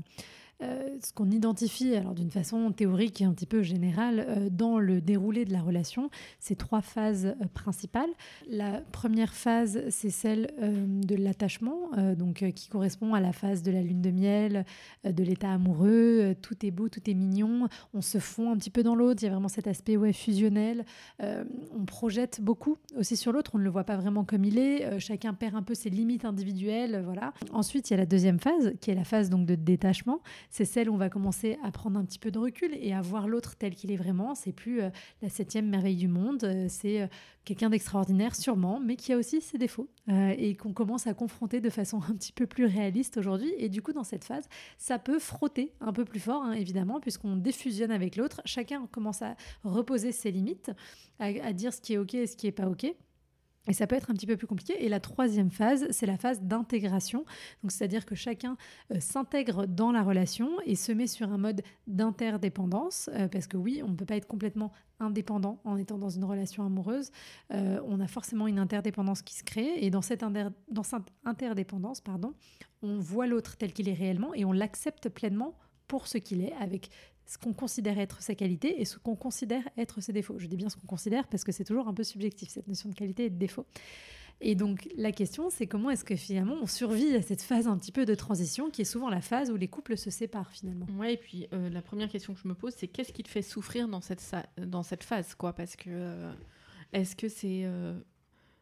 ce 0.60 1.14
qu'on 1.14 1.30
identifie, 1.30 1.96
alors 1.96 2.16
d'une 2.16 2.32
façon 2.32 2.72
théorique 2.72 3.22
et 3.22 3.26
un 3.26 3.34
petit 3.34 3.46
peu 3.46 3.62
générale, 3.62 4.50
dans 4.52 4.80
le 4.80 5.02
déroulé 5.02 5.46
de 5.46 5.54
la 5.54 5.62
relation, 5.62 6.10
c'est 6.40 6.56
trois 6.56 6.82
phases 6.82 7.36
principales. 7.54 8.10
La 8.48 8.82
première 8.92 9.34
phase, 9.34 9.84
c'est 9.90 10.10
celle 10.10 10.54
de 10.60 11.16
l'attachement, 11.16 11.92
donc 12.18 12.44
qui 12.56 12.70
correspond 12.70 13.14
à 13.14 13.20
la 13.20 13.34
phase 13.34 13.62
de 13.62 13.72
la 13.72 13.82
lune 13.82 14.02
de 14.02 14.12
miel, 14.12 14.66
de 15.04 15.24
l'état 15.24 15.52
amoureux. 15.52 16.36
tout 16.42 16.66
est 16.66 16.72
beau, 16.72 16.90
tout 16.90 17.08
est 17.10 17.14
mignon. 17.14 17.68
On 17.94 18.02
se 18.02 18.18
fond 18.18 18.52
un 18.52 18.58
petit 18.58 18.72
peu 18.72 18.84
dans 18.84 18.96
l'autre. 18.96 19.22
Il 19.22 19.26
y 19.26 19.30
a 19.30 19.32
vraiment 19.32 19.50
cet 19.50 19.68
aspect 19.68 19.98
ouais, 19.98 20.14
fusionnel. 20.14 20.86
on 21.20 21.86
projette 21.86 22.42
beaucoup 22.42 22.78
aussi 22.98 23.16
sur 23.16 23.32
l'autre. 23.32 23.52
On 23.54 23.60
ne 23.60 23.64
le 23.64 23.70
voit 23.70 23.84
pas 23.84 23.98
vraiment 23.98 24.24
comme 24.24 24.44
il 24.44 24.58
est. 24.58 25.00
chacun 25.00 25.34
perd 25.34 25.56
un 25.56 25.64
peu 25.64 25.76
ses 25.76 25.90
limites 25.90 26.26
individuelles. 26.26 27.02
Voilà. 27.04 27.34
Ensuite, 27.52 27.90
il 27.90 27.94
y 27.94 27.96
a 27.96 27.98
la 27.98 28.06
deuxième 28.06 28.40
phase, 28.40 28.74
qui 28.82 28.92
est 28.92 28.96
la 28.96 29.04
phase 29.04 29.30
donc 29.30 29.46
de 29.46 29.56
détachement. 29.56 30.20
C'est 30.50 30.66
celle 30.66 30.90
où 30.90 30.94
on 30.94 30.98
va 30.98 31.10
commencer 31.10 31.58
à 31.64 31.72
prendre 31.72 32.00
un 32.00 32.06
petit 32.06 32.20
peu 32.20 32.32
de 32.32 32.40
recul 32.40 32.72
et 32.80 32.94
à 32.94 33.02
voir 33.02 33.28
l'autre 33.28 33.56
tel 33.56 33.76
qu'il 33.76 33.92
est 33.92 33.98
vraiment. 33.98 34.36
C'est 34.36 34.52
plus 34.52 34.82
euh, 34.82 34.90
la 35.22 35.30
septième 35.30 35.68
merveille 35.68 35.96
du 35.96 36.08
monde. 36.08 36.44
Euh, 36.44 36.68
c'est 36.70 37.02
euh, 37.02 37.08
quelqu'un 37.46 37.70
d'extraordinaire, 37.70 38.36
sûrement, 38.36 38.80
mais 38.80 38.96
qui 38.96 39.14
a 39.14 39.18
aussi 39.18 39.42
ses 39.42 39.58
défauts 39.58 39.90
et 40.10 40.56
qu'on 40.56 40.72
commence 40.72 41.06
à 41.08 41.14
confronter 41.14 41.60
de 41.60 41.70
façon 41.70 42.02
un 42.10 42.14
petit 42.14 42.32
peu 42.32 42.46
plus 42.46 42.66
réaliste 42.66 43.18
aujourd'hui. 43.18 43.52
Et 43.58 43.70
du 43.70 43.82
coup, 43.82 43.94
dans 43.94 44.04
cette 44.04 44.24
phase, 44.24 44.48
ça 44.78 45.00
peut 45.00 45.20
frotter 45.20 45.74
un 45.82 45.94
peu 45.94 46.06
plus 46.06 46.20
fort, 46.20 46.44
hein, 46.44 46.54
évidemment, 46.54 47.00
puisqu'on 47.00 47.36
défusionne 47.36 47.92
avec 47.92 48.16
l'autre. 48.16 48.42
Chacun 48.46 48.88
commence 48.88 49.22
à 49.22 49.36
reposer 49.64 50.12
ses 50.12 50.32
limites, 50.32 50.72
à, 51.20 51.26
à 51.26 51.54
dire 51.54 51.74
ce 51.74 51.82
qui 51.82 51.94
est 51.94 51.98
OK 51.98 52.14
et 52.16 52.28
ce 52.28 52.36
qui 52.36 52.48
n'est 52.48 52.52
pas 52.52 52.68
OK. 52.68 52.86
Et 53.68 53.74
ça 53.74 53.88
peut 53.88 53.96
être 53.96 54.10
un 54.10 54.14
petit 54.14 54.28
peu 54.28 54.38
plus 54.38 54.48
compliqué. 54.48 54.84
Et 54.84 54.90
la 54.90 55.00
troisième 55.00 55.52
phase, 55.52 55.88
c'est 55.92 56.06
la 56.06 56.18
phase 56.18 56.42
d'intégration. 56.42 57.26
Donc, 57.64 57.72
c'est-à-dire 57.72 58.06
que 58.06 58.16
chacun 58.16 58.58
euh, 58.92 59.00
s'intègre 59.00 59.68
dans 59.68 59.92
la 59.92 60.04
relation 60.04 60.50
et 60.66 60.76
se 60.76 60.92
met 60.92 61.08
sur 61.08 61.32
un 61.32 61.38
mode 61.38 61.62
d'interdépendance. 61.88 63.10
Euh, 63.14 63.28
parce 63.28 63.48
que 63.48 63.58
oui, 63.58 63.82
on 63.84 63.90
ne 63.90 63.96
peut 63.96 64.06
pas 64.06 64.16
être 64.16 64.28
complètement 64.28 64.72
indépendant 65.00 65.60
en 65.64 65.78
étant 65.78 65.98
dans 65.98 66.10
une 66.10 66.24
relation 66.24 66.66
amoureuse. 66.66 67.12
Euh, 67.54 67.80
on 67.86 68.00
a 68.00 68.08
forcément 68.08 68.48
une 68.48 68.60
interdépendance 68.60 69.22
qui 69.22 69.36
se 69.36 69.44
crée. 69.44 69.84
Et 69.84 69.90
dans 69.90 70.02
cette, 70.02 70.24
dans 70.72 70.84
cette 70.84 71.02
interdépendance, 71.26 72.02
pardon, 72.02 72.34
on 72.82 73.00
voit 73.00 73.28
l'autre 73.28 73.58
tel 73.58 73.74
qu'il 73.74 73.90
est 73.90 73.94
réellement 73.94 74.34
et 74.34 74.46
on 74.46 74.52
l'accepte 74.52 75.10
pleinement 75.10 75.58
pour 75.88 76.08
ce 76.08 76.18
qu'il 76.18 76.42
est, 76.42 76.54
avec 76.60 76.90
ce 77.28 77.38
qu'on 77.38 77.54
considère 77.54 78.00
être 78.00 78.22
sa 78.22 78.36
qualité 78.36 78.82
et 78.82 78.86
ce 78.86 78.98
qu'on 78.98 79.16
considère 79.16 79.68
être 79.78 80.02
ses 80.02 80.14
défauts. 80.14 80.40
Je 80.40 80.48
dis 80.48 80.56
bien 80.56 80.70
ce 80.70 80.78
qu'on 80.78 80.88
considère 80.88 81.28
parce 81.28 81.44
que 81.44 81.52
c'est 81.52 81.66
toujours 81.66 81.88
un 81.88 81.94
peu 81.94 82.04
subjectif, 82.04 82.50
cette 82.50 82.68
notion 82.68 82.90
de 82.90 82.96
qualité 82.96 83.26
et 83.26 83.30
de 83.30 83.38
défaut. 83.38 83.66
Et 84.40 84.56
donc 84.56 84.88
la 84.96 85.12
question, 85.12 85.50
c'est 85.50 85.68
comment 85.68 85.90
est-ce 85.90 86.06
que 86.06 86.16
finalement 86.16 86.56
on 86.62 86.68
survit 86.68 87.16
à 87.16 87.22
cette 87.22 87.42
phase 87.42 87.68
un 87.68 87.78
petit 87.78 87.92
peu 87.92 88.06
de 88.06 88.16
transition 88.16 88.70
qui 88.70 88.84
est 88.84 88.86
souvent 88.86 89.10
la 89.10 89.22
phase 89.22 89.50
où 89.50 89.58
les 89.58 89.68
couples 89.68 89.98
se 89.98 90.10
séparent 90.10 90.52
finalement? 90.52 90.86
Ouais, 90.98 91.16
et 91.16 91.18
puis 91.18 91.48
euh, 91.54 91.70
la 91.70 91.82
première 91.82 92.08
question 92.08 92.34
que 92.34 92.40
je 92.40 92.48
me 92.48 92.54
pose, 92.54 92.74
c'est 92.78 92.88
qu'est-ce 92.88 93.12
qui 93.12 93.24
te 93.24 93.30
fait 93.30 93.42
souffrir 93.42 93.88
dans 93.88 94.02
cette, 94.02 94.24
dans 94.58 94.84
cette 94.84 95.04
phase 95.04 95.36
quoi? 95.36 95.54
Parce 95.54 95.76
que 95.76 95.90
euh, 95.90 96.32
est-ce 96.94 97.16
que 97.16 97.28
c'est 97.28 97.64
euh, 97.66 98.00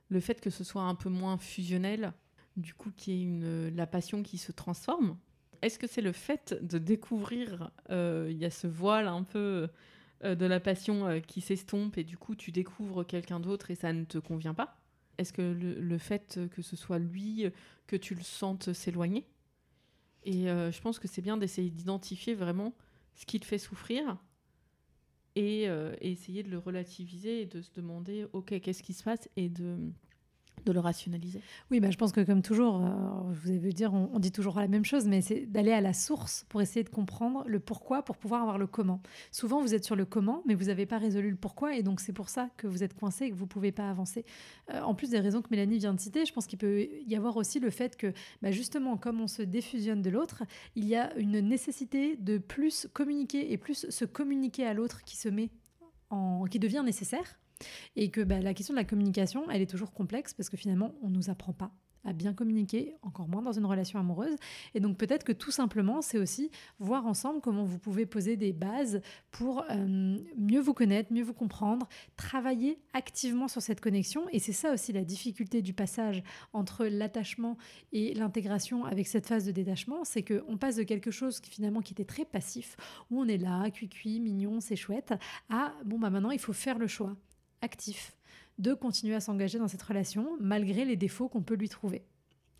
le 0.09 0.19
fait 0.21 0.39
que 0.39 0.49
ce 0.49 0.63
soit 0.63 0.83
un 0.83 0.95
peu 0.95 1.09
moins 1.09 1.37
fusionnel, 1.37 2.13
du 2.55 2.73
coup, 2.73 2.91
qui 2.95 3.11
est 3.11 3.21
une, 3.21 3.75
la 3.75 3.85
passion 3.85 4.23
qui 4.23 4.37
se 4.37 4.53
transforme? 4.53 5.17
Est-ce 5.65 5.79
que 5.79 5.87
c'est 5.87 6.01
le 6.01 6.11
fait 6.11 6.55
de 6.61 6.77
découvrir, 6.77 7.71
euh, 7.89 8.27
il 8.29 8.37
y 8.37 8.45
a 8.45 8.51
ce 8.51 8.67
voile 8.67 9.07
un 9.07 9.23
peu 9.23 9.67
euh, 10.23 10.35
de 10.35 10.45
la 10.45 10.59
passion 10.59 11.07
euh, 11.07 11.19
qui 11.19 11.41
s'estompe 11.41 11.97
et 11.97 12.03
du 12.03 12.17
coup 12.17 12.35
tu 12.35 12.51
découvres 12.51 13.05
quelqu'un 13.05 13.39
d'autre 13.39 13.71
et 13.71 13.75
ça 13.75 13.91
ne 13.91 14.05
te 14.05 14.19
convient 14.19 14.53
pas? 14.53 14.77
Est-ce 15.17 15.33
que 15.33 15.41
le, 15.41 15.97
fait 15.97 16.39
que 16.51 16.61
ce 16.61 16.75
soit 16.75 16.99
lui, 16.99 17.45
que 17.87 17.95
tu 17.95 18.15
le 18.15 18.21
sentes 18.21 18.73
s'éloigner? 18.73 19.25
Et 20.23 20.47
je 20.47 20.81
pense 20.81 20.99
que 20.99 21.07
c'est 21.07 21.21
bien 21.21 21.37
d'essayer 21.37 21.69
d'identifier 21.69 22.33
vraiment 22.33 22.75
ce 23.13 23.25
qui 23.25 23.39
te 23.39 23.45
fait 23.45 23.57
souffrir 23.57 24.17
et, 25.37 25.63
et, 25.63 26.11
essayer 26.11 26.43
de 26.43 26.49
le 26.49 26.57
relativiser 26.57 27.43
et 27.43 27.45
de 27.45 27.61
se 27.61 27.71
demander, 27.71 28.27
ok, 28.33 28.59
qu'est-ce 28.59 28.83
qui 28.83 28.91
se 28.91 29.03
passe? 29.03 29.29
Et 29.37 29.47
de 29.47 29.77
de 30.65 30.71
le 30.71 30.79
rationaliser? 30.79 31.41
Oui, 31.71 31.79
bah, 31.79 31.91
je 31.91 31.97
pense 31.97 32.11
que 32.11 32.21
comme 32.21 32.41
toujours, 32.41 32.83
euh, 32.83 32.89
vous 33.29 33.49
avez 33.49 33.59
vu 33.59 33.73
dire, 33.73 33.93
on, 33.93 34.19
dit 34.19 34.31
toujours 34.31 34.59
la 34.59 34.67
même 34.67 34.85
chose, 34.85 35.07
mais 35.07 35.21
c'est 35.21 35.45
d'aller 35.45 35.71
à 35.71 35.81
la 35.81 35.93
source 35.93 36.45
pour 36.49 36.61
essayer 36.61 36.83
de 36.83 36.89
comprendre 36.89 37.43
le 37.47 37.59
pourquoi, 37.59 38.03
pour 38.03 38.17
pouvoir 38.17 38.41
avoir 38.41 38.57
le 38.57 38.67
comment. 38.67 39.01
Souvent, 39.31 39.61
vous 39.61 39.73
êtes 39.73 39.85
sur 39.85 39.95
le 39.95 40.05
comment, 40.05 40.41
mais 40.45 40.55
vous 40.55 40.65
n'avez 40.65 40.85
pas 40.85 40.97
résolu 40.97 41.29
le 41.29 41.35
pourquoi, 41.35 41.75
et 41.75 41.83
donc 41.83 41.99
c'est 41.99 42.13
pour 42.13 42.29
ça 42.29 42.49
que 42.57 42.67
vous 42.67 42.83
êtes 42.83 42.93
coincé 42.93 43.25
et 43.25 43.29
que 43.29 43.35
vous 43.35 43.45
ne 43.45 43.49
pouvez 43.49 43.71
pas 43.71 43.89
avancer. 43.89 44.25
Euh, 44.71 44.81
en 44.81 44.95
plus 44.95 45.09
des 45.09 45.19
raisons 45.19 45.41
que 45.41 45.47
Mélanie 45.51 45.77
vient 45.77 45.93
de 45.93 45.99
citer, 45.99 46.25
je 46.25 46.33
pense 46.33 46.47
qu'il 46.47 46.59
peut 46.59 46.87
y 47.05 47.15
avoir 47.15 47.37
aussi 47.37 47.59
le 47.59 47.69
fait 47.69 47.95
que, 47.95 48.13
bah, 48.41 48.51
justement, 48.51 48.97
comme 48.97 49.21
on 49.21 49.27
se 49.27 49.41
défusionne 49.41 50.01
de 50.01 50.09
l'autre, 50.09 50.43
il 50.75 50.85
y 50.85 50.95
a 50.95 51.15
une 51.17 51.39
nécessité 51.39 52.17
de 52.17 52.37
plus 52.37 52.87
communiquer 52.93 53.51
et 53.51 53.57
plus 53.57 53.89
se 53.89 54.05
communiquer 54.05 54.65
à 54.65 54.73
l'autre 54.73 55.03
qui 55.03 55.17
se 55.17 55.29
met 55.29 55.49
en, 56.09 56.45
qui 56.45 56.59
devient 56.59 56.83
nécessaire 56.85 57.39
et 57.95 58.09
que 58.09 58.21
bah, 58.21 58.39
la 58.39 58.53
question 58.53 58.73
de 58.73 58.79
la 58.79 58.85
communication, 58.85 59.49
elle 59.49 59.61
est 59.61 59.69
toujours 59.69 59.93
complexe 59.93 60.33
parce 60.33 60.49
que 60.49 60.57
finalement, 60.57 60.93
on 61.01 61.09
ne 61.09 61.15
nous 61.15 61.29
apprend 61.29 61.53
pas 61.53 61.71
à 62.05 62.13
bien 62.13 62.33
communiquer, 62.33 62.95
encore 63.01 63.27
moins 63.27 63.41
dans 63.41 63.51
une 63.51 63.65
relation 63.65 63.99
amoureuse. 63.99 64.35
Et 64.73 64.79
donc 64.79 64.97
peut-être 64.97 65.23
que 65.23 65.31
tout 65.31 65.51
simplement, 65.51 66.01
c'est 66.01 66.19
aussi 66.19 66.51
voir 66.79 67.05
ensemble 67.05 67.41
comment 67.41 67.65
vous 67.65 67.79
pouvez 67.79 68.05
poser 68.05 68.37
des 68.37 68.53
bases 68.53 69.01
pour 69.31 69.65
euh, 69.69 70.17
mieux 70.37 70.59
vous 70.59 70.73
connaître, 70.73 71.11
mieux 71.11 71.23
vous 71.23 71.33
comprendre, 71.33 71.87
travailler 72.15 72.79
activement 72.93 73.47
sur 73.47 73.61
cette 73.61 73.81
connexion. 73.81 74.27
Et 74.31 74.39
c'est 74.39 74.53
ça 74.53 74.71
aussi 74.71 74.93
la 74.93 75.03
difficulté 75.03 75.61
du 75.61 75.73
passage 75.73 76.23
entre 76.53 76.85
l'attachement 76.85 77.57
et 77.91 78.13
l'intégration 78.13 78.85
avec 78.85 79.07
cette 79.07 79.25
phase 79.25 79.45
de 79.45 79.51
détachement, 79.51 80.03
c'est 80.03 80.23
qu'on 80.23 80.57
passe 80.57 80.75
de 80.75 80.83
quelque 80.83 81.11
chose 81.11 81.39
qui 81.39 81.49
finalement 81.49 81.81
qui 81.81 81.93
était 81.93 82.05
très 82.05 82.25
passif, 82.25 82.77
où 83.09 83.19
on 83.19 83.27
est 83.27 83.37
là, 83.37 83.69
cuit-cuit, 83.71 84.19
mignon, 84.19 84.59
c'est 84.61 84.75
chouette, 84.75 85.13
à 85.49 85.73
bon 85.85 85.97
bah 85.97 86.09
maintenant 86.09 86.31
il 86.31 86.39
faut 86.39 86.53
faire 86.53 86.77
le 86.77 86.87
choix 86.87 87.15
actif 87.61 88.15
de 88.57 88.73
continuer 88.73 89.15
à 89.15 89.19
s'engager 89.19 89.59
dans 89.59 89.67
cette 89.67 89.81
relation 89.81 90.37
malgré 90.39 90.85
les 90.85 90.95
défauts 90.95 91.29
qu'on 91.29 91.43
peut 91.43 91.55
lui 91.55 91.69
trouver 91.69 92.05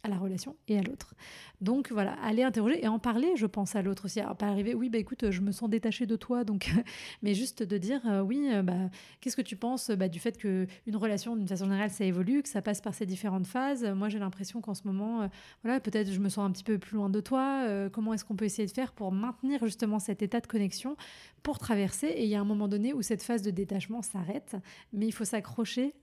à 0.06 0.10
la 0.10 0.18
relation 0.18 0.56
et 0.68 0.78
à 0.78 0.82
l'autre. 0.82 1.16
Donc 1.62 1.92
voilà, 1.92 2.14
aller 2.24 2.44
interroger 2.44 2.84
et 2.84 2.88
en 2.88 3.00
parler, 3.00 3.34
je 3.36 3.46
pense 3.46 3.76
à 3.76 3.82
l'autre 3.82 4.06
aussi. 4.06 4.20
Alors 4.20 4.36
pas 4.36 4.48
arriver, 4.48 4.74
oui, 4.74 4.90
bah 4.90 4.98
écoute, 4.98 5.32
je 5.32 5.42
me 5.42 5.52
sens 5.52 5.70
détachée 5.70 6.06
de 6.06 6.16
toi, 6.16 6.44
donc, 6.44 6.72
mais 7.24 7.34
juste 7.34 7.64
de 7.64 7.78
dire, 7.78 8.02
euh, 8.06 8.22
oui, 8.22 8.50
euh, 8.52 8.62
bah, 8.62 8.90
qu'est-ce 9.22 9.36
que 9.36 9.42
tu 9.42 9.56
penses 9.56 9.90
bah, 9.92 10.08
du 10.08 10.20
fait 10.20 10.38
qu'une 10.38 10.68
relation, 10.96 11.36
d'une 11.36 11.48
façon 11.48 11.66
générale, 11.66 11.90
ça 11.90 12.06
évolue, 12.06 12.44
que 12.44 12.50
ça 12.50 12.62
passe 12.62 12.82
par 12.82 12.94
ces 12.94 13.06
différentes 13.06 13.48
phases. 13.48 13.84
Moi, 13.84 14.10
j'ai 14.10 14.20
l'impression 14.20 14.62
qu'en 14.62 14.74
ce 14.74 14.84
moment, 14.86 15.24
euh, 15.24 15.28
voilà, 15.64 15.80
peut-être 15.80 16.12
je 16.12 16.20
me 16.20 16.30
sens 16.30 16.48
un 16.48 16.52
petit 16.52 16.64
peu 16.64 16.78
plus 16.78 16.98
loin 16.98 17.10
de 17.10 17.20
toi. 17.20 17.66
comment 17.92 18.14
est-ce 18.14 18.26
qu'on 18.26 18.36
peut 18.36 18.46
essayer 18.46 18.68
de 18.68 18.74
faire 18.74 18.92
pour 18.92 19.12
maintenir 19.12 19.66
justement 19.66 20.00
cet 20.00 20.22
état 20.22 20.40
de 20.40 20.48
connexion, 20.48 20.96
pour 21.44 21.58
traverser? 21.58 22.08
Et 22.08 22.24
il 22.24 22.30
y 22.30 22.36
a 22.36 22.42
un 22.42 22.46
moment 22.46 22.68
donné 22.68 22.94
où 22.94 23.02
cette 23.02 23.24
phase 23.24 23.42
de 23.42 23.52
détachement 23.52 24.02
s'arrête, 24.02 24.56
mais 24.94 25.08
il 25.08 25.12
faut 25.12 25.26
s'accrocher 25.26 25.94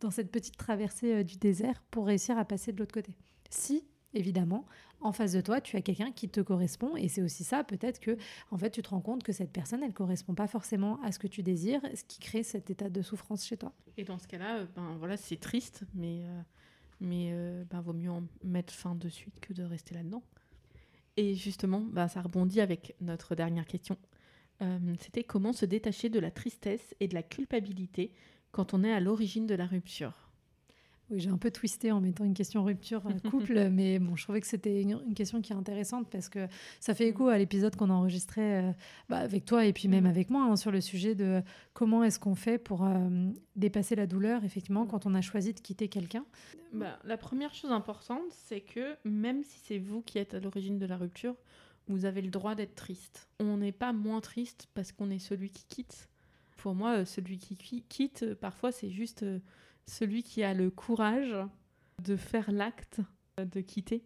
dans 0.00 0.10
cette 0.10 0.30
petite 0.30 0.56
traversée 0.56 1.24
du 1.24 1.36
désert 1.36 1.82
pour 1.90 2.06
réussir 2.06 2.38
à 2.38 2.44
passer 2.44 2.72
de 2.72 2.78
l'autre 2.78 2.94
côté 2.94 3.14
si 3.50 3.84
évidemment, 4.14 4.66
en 5.00 5.12
face 5.12 5.32
de 5.32 5.40
toi, 5.40 5.60
tu 5.60 5.76
as 5.76 5.82
quelqu'un 5.82 6.12
qui 6.12 6.28
te 6.28 6.40
correspond. 6.40 6.96
Et 6.96 7.08
c'est 7.08 7.22
aussi 7.22 7.44
ça, 7.44 7.64
peut-être 7.64 8.00
que, 8.00 8.16
en 8.50 8.58
fait, 8.58 8.70
tu 8.70 8.82
te 8.82 8.90
rends 8.90 9.00
compte 9.00 9.22
que 9.22 9.32
cette 9.32 9.52
personne, 9.52 9.82
elle 9.82 9.94
correspond 9.94 10.34
pas 10.34 10.46
forcément 10.46 11.00
à 11.02 11.12
ce 11.12 11.18
que 11.18 11.26
tu 11.26 11.42
désires, 11.42 11.80
ce 11.94 12.04
qui 12.04 12.18
crée 12.18 12.42
cet 12.42 12.70
état 12.70 12.90
de 12.90 13.02
souffrance 13.02 13.46
chez 13.46 13.56
toi. 13.56 13.72
Et 13.96 14.04
dans 14.04 14.18
ce 14.18 14.28
cas-là, 14.28 14.58
euh, 14.58 14.66
ben 14.74 14.96
voilà, 14.98 15.16
c'est 15.16 15.38
triste, 15.38 15.84
mais 15.94 16.22
euh, 16.24 16.42
euh, 17.02 17.64
ben, 17.64 17.80
vaut 17.80 17.92
mieux 17.92 18.10
en 18.10 18.24
mettre 18.44 18.72
fin 18.72 18.94
de 18.94 19.08
suite 19.08 19.40
que 19.40 19.52
de 19.52 19.62
rester 19.62 19.94
là-dedans. 19.94 20.22
Et 21.16 21.34
justement, 21.34 21.80
ben, 21.80 22.08
ça 22.08 22.22
rebondit 22.22 22.60
avec 22.60 22.94
notre 23.00 23.34
dernière 23.34 23.66
question. 23.66 23.96
C'était 24.98 25.24
comment 25.24 25.54
se 25.54 25.64
détacher 25.64 26.10
de 26.10 26.18
la 26.18 26.30
tristesse 26.30 26.94
et 27.00 27.08
de 27.08 27.14
la 27.14 27.22
culpabilité 27.22 28.12
quand 28.52 28.74
on 28.74 28.84
est 28.84 28.92
à 28.92 29.00
l'origine 29.00 29.46
de 29.46 29.54
la 29.54 29.64
rupture? 29.64 30.29
Oui, 31.10 31.18
j'ai 31.18 31.30
un 31.30 31.38
peu 31.38 31.50
twisté 31.50 31.90
en 31.90 32.00
mettant 32.00 32.24
une 32.24 32.34
question 32.34 32.62
rupture 32.62 33.02
euh, 33.06 33.30
couple, 33.30 33.68
mais 33.70 33.98
bon, 33.98 34.14
je 34.14 34.22
trouvais 34.22 34.40
que 34.40 34.46
c'était 34.46 34.82
une, 34.82 35.14
question 35.14 35.40
qui 35.40 35.52
est 35.52 35.56
intéressante 35.56 36.08
parce 36.08 36.28
que 36.28 36.46
ça 36.78 36.94
fait 36.94 37.08
écho 37.08 37.28
à 37.28 37.36
l'épisode 37.36 37.74
qu'on 37.74 37.90
a 37.90 37.92
enregistré 37.92 38.58
euh, 38.58 38.72
bah, 39.08 39.18
avec 39.18 39.44
toi 39.44 39.66
et 39.66 39.72
puis 39.72 39.88
même 39.88 40.04
mm. 40.04 40.10
avec 40.10 40.30
moi 40.30 40.44
hein, 40.44 40.56
sur 40.56 40.70
le 40.70 40.80
sujet 40.80 41.16
de 41.16 41.42
comment 41.72 42.04
est-ce 42.04 42.20
qu'on 42.20 42.36
fait 42.36 42.58
pour 42.58 42.84
euh, 42.84 43.30
dépasser 43.56 43.96
la 43.96 44.06
douleur, 44.06 44.44
effectivement, 44.44 44.86
quand 44.86 45.04
on 45.04 45.14
a 45.14 45.20
choisi 45.20 45.52
de 45.52 45.60
quitter 45.60 45.88
quelqu'un. 45.88 46.24
Bah, 46.72 46.98
la 47.04 47.16
première 47.16 47.54
chose 47.54 47.72
importante, 47.72 48.30
c'est 48.30 48.60
que 48.60 48.96
même 49.04 49.42
si 49.42 49.58
c'est 49.64 49.78
vous 49.78 50.02
qui 50.02 50.18
êtes 50.18 50.34
à 50.34 50.40
l'origine 50.40 50.78
de 50.78 50.86
la 50.86 50.96
rupture, 50.96 51.34
vous 51.88 52.04
avez 52.04 52.22
le 52.22 52.30
droit 52.30 52.54
d'être 52.54 52.76
triste. 52.76 53.28
On 53.40 53.56
n'est 53.56 53.72
pas 53.72 53.92
moins 53.92 54.20
triste 54.20 54.68
parce 54.74 54.92
qu'on 54.92 55.10
est 55.10 55.18
celui 55.18 55.50
qui 55.50 55.64
quitte. 55.64 56.08
Pour 56.56 56.74
moi, 56.74 57.04
celui 57.04 57.38
qui 57.38 57.82
quitte, 57.88 58.34
parfois, 58.34 58.70
c'est 58.70 58.90
juste 58.90 59.24
celui 59.86 60.22
qui 60.22 60.42
a 60.42 60.54
le 60.54 60.70
courage 60.70 61.34
de 62.02 62.16
faire 62.16 62.50
l'acte 62.50 63.00
de 63.38 63.60
quitter 63.60 64.04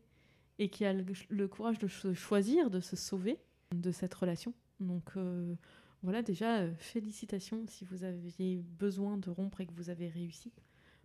et 0.59 0.69
qui 0.69 0.85
a 0.85 0.93
le, 0.93 1.49
courage 1.49 1.79
de 1.79 1.89
choisir, 1.89 2.71
de 2.71 2.81
se 2.81 2.97
sauver 2.97 3.39
de 3.75 3.91
cette 3.91 4.15
relation. 4.15 4.55
Donc 4.81 5.11
euh, 5.17 5.55
voilà, 6.03 6.23
déjà, 6.23 6.61
euh, 6.61 6.73
félicitations 6.79 7.65
si 7.67 7.85
vous 7.85 8.05
aviez 8.05 8.63
besoin 8.79 9.17
de 9.17 9.31
rompre 9.31 9.61
et 9.61 9.67
que 9.67 9.73
vous 9.75 9.91
avez 9.91 10.09
réussi. 10.09 10.53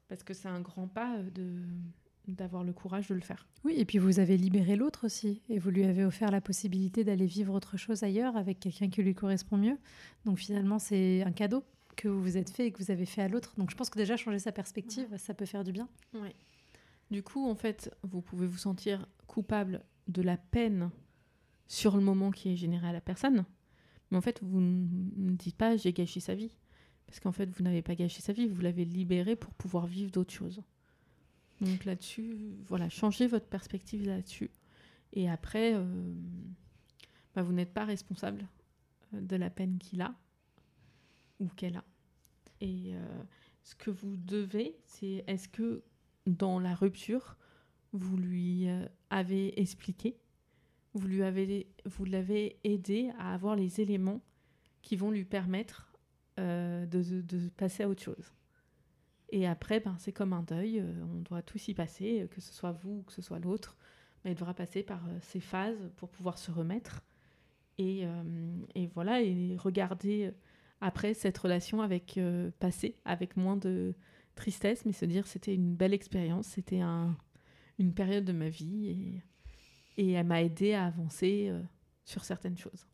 Parce 0.08 0.24
que 0.24 0.34
c'est 0.34 0.48
un 0.48 0.62
grand 0.62 0.88
pas 0.88 1.18
euh, 1.18 1.30
de, 1.32 1.64
d'avoir 2.28 2.64
le 2.64 2.74
courage 2.74 3.08
de 3.08 3.16
le 3.16 3.22
faire. 3.22 3.48
Oui, 3.64 3.74
et 3.78 3.86
puis 3.86 3.98
vous 3.98 4.20
avez 4.20 4.38
libéré 4.38 4.76
l'autre 4.76 5.06
aussi, 5.06 5.42
et 5.50 5.58
vous 5.58 5.70
lui 5.70 5.84
avez 5.84 6.06
offert 6.06 6.32
la 6.32 6.42
possibilité 6.42 7.04
d'aller 7.04 7.26
vivre 7.26 7.54
autre 7.54 7.78
chose 7.78 8.04
ailleurs 8.04 8.38
avec 8.38 8.60
quelqu'un 8.60 8.90
qui 8.90 9.02
lui 9.02 9.16
correspond 9.16 9.58
mieux. 9.58 9.78
Donc 10.26 10.38
finalement, 10.38 10.80
c'est 10.80 11.24
un 11.24 11.32
cadeau 11.32 11.64
que 12.00 12.08
vous 12.08 12.22
vous 12.22 12.38
êtes 12.38 12.50
fait 12.50 12.68
et 12.68 12.72
que 12.72 12.82
vous 12.82 12.92
avez 12.92 13.06
fait 13.06 13.22
à 13.22 13.28
l'autre. 13.28 13.54
Donc 13.58 13.72
je 13.72 13.76
pense 13.76 13.90
que 13.90 13.98
déjà 13.98 14.16
changer 14.16 14.40
sa 14.40 14.54
perspective, 14.54 15.18
ça 15.18 15.34
peut 15.34 15.46
faire 15.46 15.66
du 15.66 15.74
bien. 15.74 15.90
Du 17.12 17.24
coup, 17.24 17.46
en 17.46 17.56
fait, 17.56 17.94
vous 18.04 18.22
pouvez 18.22 18.48
vous 18.48 18.58
sentir 18.58 19.06
coupable 19.28 19.84
de 20.08 20.22
la 20.22 20.38
peine 20.38 20.92
sur 21.68 21.98
le 21.98 22.02
moment 22.02 22.32
qui 22.32 22.54
est 22.54 22.56
généré 22.56 22.88
à 22.88 22.94
la 22.94 23.02
personne, 23.02 23.46
mais 24.10 24.18
en 24.18 24.22
fait, 24.22 24.40
vous 24.42 24.62
ne 24.62 25.32
dites 25.36 25.58
pas 25.58 25.76
j'ai 25.76 25.92
gâché 25.92 26.22
sa 26.22 26.36
vie. 26.36 26.56
Parce 27.06 27.20
qu'en 27.20 27.32
fait, 27.32 27.50
vous 27.50 27.64
n'avez 27.64 27.82
pas 27.82 27.96
gâché 27.96 28.22
sa 28.22 28.34
vie, 28.34 28.48
vous 28.48 28.62
l'avez 28.62 28.86
libérée 28.86 29.36
pour 29.36 29.54
pouvoir 29.56 29.88
vivre 29.88 30.12
d'autres 30.12 30.34
choses. 30.34 30.62
Donc 31.60 31.84
là-dessus, 31.84 32.38
voilà, 32.68 32.88
changez 32.88 33.28
votre 33.28 33.48
perspective 33.48 34.06
là-dessus. 34.06 34.52
Et 35.12 35.30
après, 35.30 35.74
euh, 35.74 36.14
bah, 37.36 37.42
vous 37.42 37.52
n'êtes 37.52 37.74
pas 37.74 37.84
responsable 37.84 38.48
euh, 39.16 39.22
de 39.22 39.36
la 39.36 39.50
peine 39.50 39.80
qu'il 39.80 40.02
a 40.02 40.14
ou 41.40 41.48
qu'elle 41.48 41.78
a. 41.78 41.84
Et 42.62 42.94
euh, 42.94 43.24
ce 43.64 43.76
que 43.76 43.90
vous 43.90 44.16
devez, 44.18 44.78
c'est 44.86 45.24
est-ce 45.28 45.48
que 45.48 45.84
dans 46.26 46.60
la 46.60 46.76
rupture, 46.76 47.38
vous 47.94 48.18
lui 48.18 48.68
avez 49.10 49.60
expliqué, 49.60 50.20
vous 50.94 51.08
lui 51.08 51.24
avez, 51.24 51.68
vous 51.86 52.06
l'avez 52.06 52.60
aidé 52.64 53.12
à 53.18 53.34
avoir 53.34 53.56
les 53.56 53.82
éléments 53.82 54.22
qui 54.82 54.96
vont 54.96 55.12
lui 55.12 55.26
permettre 55.26 55.90
euh, 56.40 56.86
de, 56.86 57.50
passer 57.50 57.84
à 57.84 57.90
autre 57.90 58.02
chose. 58.02 58.34
Et 59.32 59.46
après, 59.46 59.80
ben, 59.80 59.96
c'est 60.00 60.14
comme 60.14 60.34
un 60.34 60.44
deuil, 60.44 60.80
euh, 60.80 61.04
on 61.04 61.20
doit 61.20 61.42
tous 61.42 61.68
y 61.68 61.74
passer, 61.74 62.28
que 62.32 62.40
ce 62.40 62.54
soit 62.54 62.72
vous 62.72 63.00
ou 63.00 63.04
que 63.04 63.14
ce 63.14 63.22
soit 63.22 63.40
l'autre, 63.40 63.78
mais 64.24 64.32
il 64.32 64.36
devra 64.36 64.54
passer 64.54 64.82
par 64.82 65.06
euh, 65.06 65.18
ces 65.22 65.40
phases 65.40 65.92
pour 65.98 66.10
pouvoir 66.10 66.38
se 66.38 66.52
remettre. 66.52 67.04
Et, 67.78 68.06
et 68.76 68.88
voilà, 68.88 69.22
et 69.22 69.56
regarder 69.56 70.34
après 70.82 71.14
cette 71.14 71.38
relation 71.38 71.82
avec 71.82 72.20
passer 72.60 72.96
avec 73.06 73.38
moins 73.38 73.58
de 73.58 73.94
tristesse, 74.36 74.86
mais 74.86 74.94
se 74.94 75.06
dire 75.06 75.28
c'était 75.28 75.54
une 75.54 75.76
belle 75.76 75.94
expérience, 75.94 76.48
c'était 76.48 76.80
un, 76.80 77.18
une 77.78 77.94
période 77.94 78.26
de 78.26 78.34
ma 78.34 78.50
vie 78.50 79.22
et, 79.98 80.12
elle 80.14 80.26
m'a 80.26 80.42
aidé 80.42 80.74
à 80.74 80.86
avancer 80.86 81.52
sur 82.06 82.24
certaines 82.24 82.58
choses. 82.58 82.88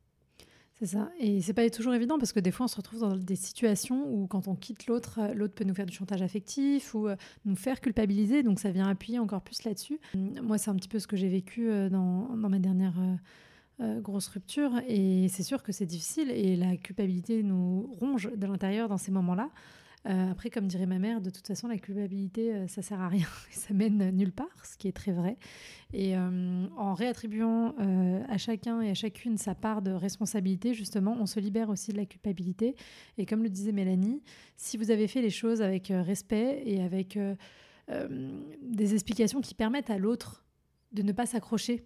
C'est 0.77 0.87
ça. 0.87 1.09
Et 1.19 1.41
c'est 1.41 1.53
pas 1.53 1.69
toujours 1.69 1.93
évident 1.93 2.17
parce 2.19 2.33
que 2.33 2.41
des 2.41 2.51
fois, 2.51 2.65
on 2.65 2.67
se 2.67 2.75
retrouve 2.75 2.99
dans 2.99 3.15
des 3.15 3.37
situations 3.37 4.13
où, 4.13 4.27
quand 4.27 4.49
on 4.49 4.55
quitte 4.55 4.87
l'autre, 4.87 5.19
euh, 5.21 5.33
l'autre 5.33 5.53
peut 5.53 5.63
nous 5.63 5.73
faire 5.73 5.85
du 5.85 5.95
chantage 5.95 6.21
affectif 6.21 6.93
ou 6.93 7.07
euh, 7.07 7.15
nous 7.45 7.55
faire 7.55 7.79
culpabiliser. 7.79 8.43
Donc, 8.43 8.59
ça 8.59 8.71
vient 8.71 8.89
appuyer 8.89 9.17
encore 9.19 9.41
plus 9.41 9.63
là-dessus. 9.63 9.99
Moi, 10.15 10.57
c'est 10.57 10.69
un 10.69 10.75
petit 10.75 10.89
peu 10.89 10.99
ce 10.99 11.07
que 11.07 11.15
j'ai 11.15 11.29
vécu 11.29 11.69
euh, 11.69 11.89
dans, 11.89 12.35
dans 12.35 12.49
ma 12.49 12.59
dernière 12.59 12.95
grosse 13.79 14.27
rupture. 14.27 14.71
Et 14.87 15.27
c'est 15.29 15.43
sûr 15.43 15.63
que 15.63 15.71
c'est 15.71 15.85
difficile 15.85 16.31
et 16.31 16.55
la 16.55 16.77
culpabilité 16.77 17.43
nous 17.43 17.89
ronge 17.99 18.29
de 18.35 18.47
l'intérieur 18.47 18.87
dans 18.87 18.97
ces 18.97 19.11
moments-là. 19.11 19.49
Euh, 20.07 20.31
après, 20.31 20.49
comme 20.51 20.67
dirait 20.67 20.85
ma 20.85 20.99
mère, 20.99 21.19
de 21.19 21.31
toute 21.31 21.47
façon, 21.47 21.67
la 21.67 21.77
culpabilité, 21.77 22.53
euh, 22.53 22.67
ça 22.67 22.83
sert 22.83 23.01
à 23.01 23.07
rien, 23.07 23.25
ça 23.51 23.73
mène 23.73 24.11
nulle 24.11 24.31
part, 24.31 24.47
ce 24.63 24.77
qui 24.77 24.87
est 24.87 24.91
très 24.91 25.11
vrai. 25.11 25.37
Et 25.93 26.15
euh, 26.15 26.67
en 26.77 26.93
réattribuant 26.93 27.73
à 28.27 28.37
chacun 28.37 28.81
et 28.81 28.89
à 28.89 28.93
chacune 28.93 29.37
sa 29.37 29.55
part 29.55 29.81
de 29.81 29.91
responsabilité, 29.91 30.73
justement, 30.73 31.15
on 31.19 31.25
se 31.25 31.39
libère 31.39 31.69
aussi 31.69 31.91
de 31.91 31.97
la 31.97 32.05
culpabilité. 32.05 32.75
Et 33.17 33.25
comme 33.25 33.43
le 33.43 33.49
disait 33.49 33.71
Mélanie, 33.71 34.21
si 34.57 34.77
vous 34.77 34.91
avez 34.91 35.07
fait 35.07 35.21
les 35.21 35.29
choses 35.29 35.61
avec 35.61 35.87
respect 35.89 36.61
et 36.65 36.81
avec 36.81 37.17
des 37.87 38.93
explications 38.93 39.41
qui 39.41 39.53
permettent 39.53 39.89
à 39.89 39.97
l'autre 39.97 40.43
de 40.91 41.01
ne 41.01 41.11
pas 41.11 41.25
s'accrocher 41.25 41.85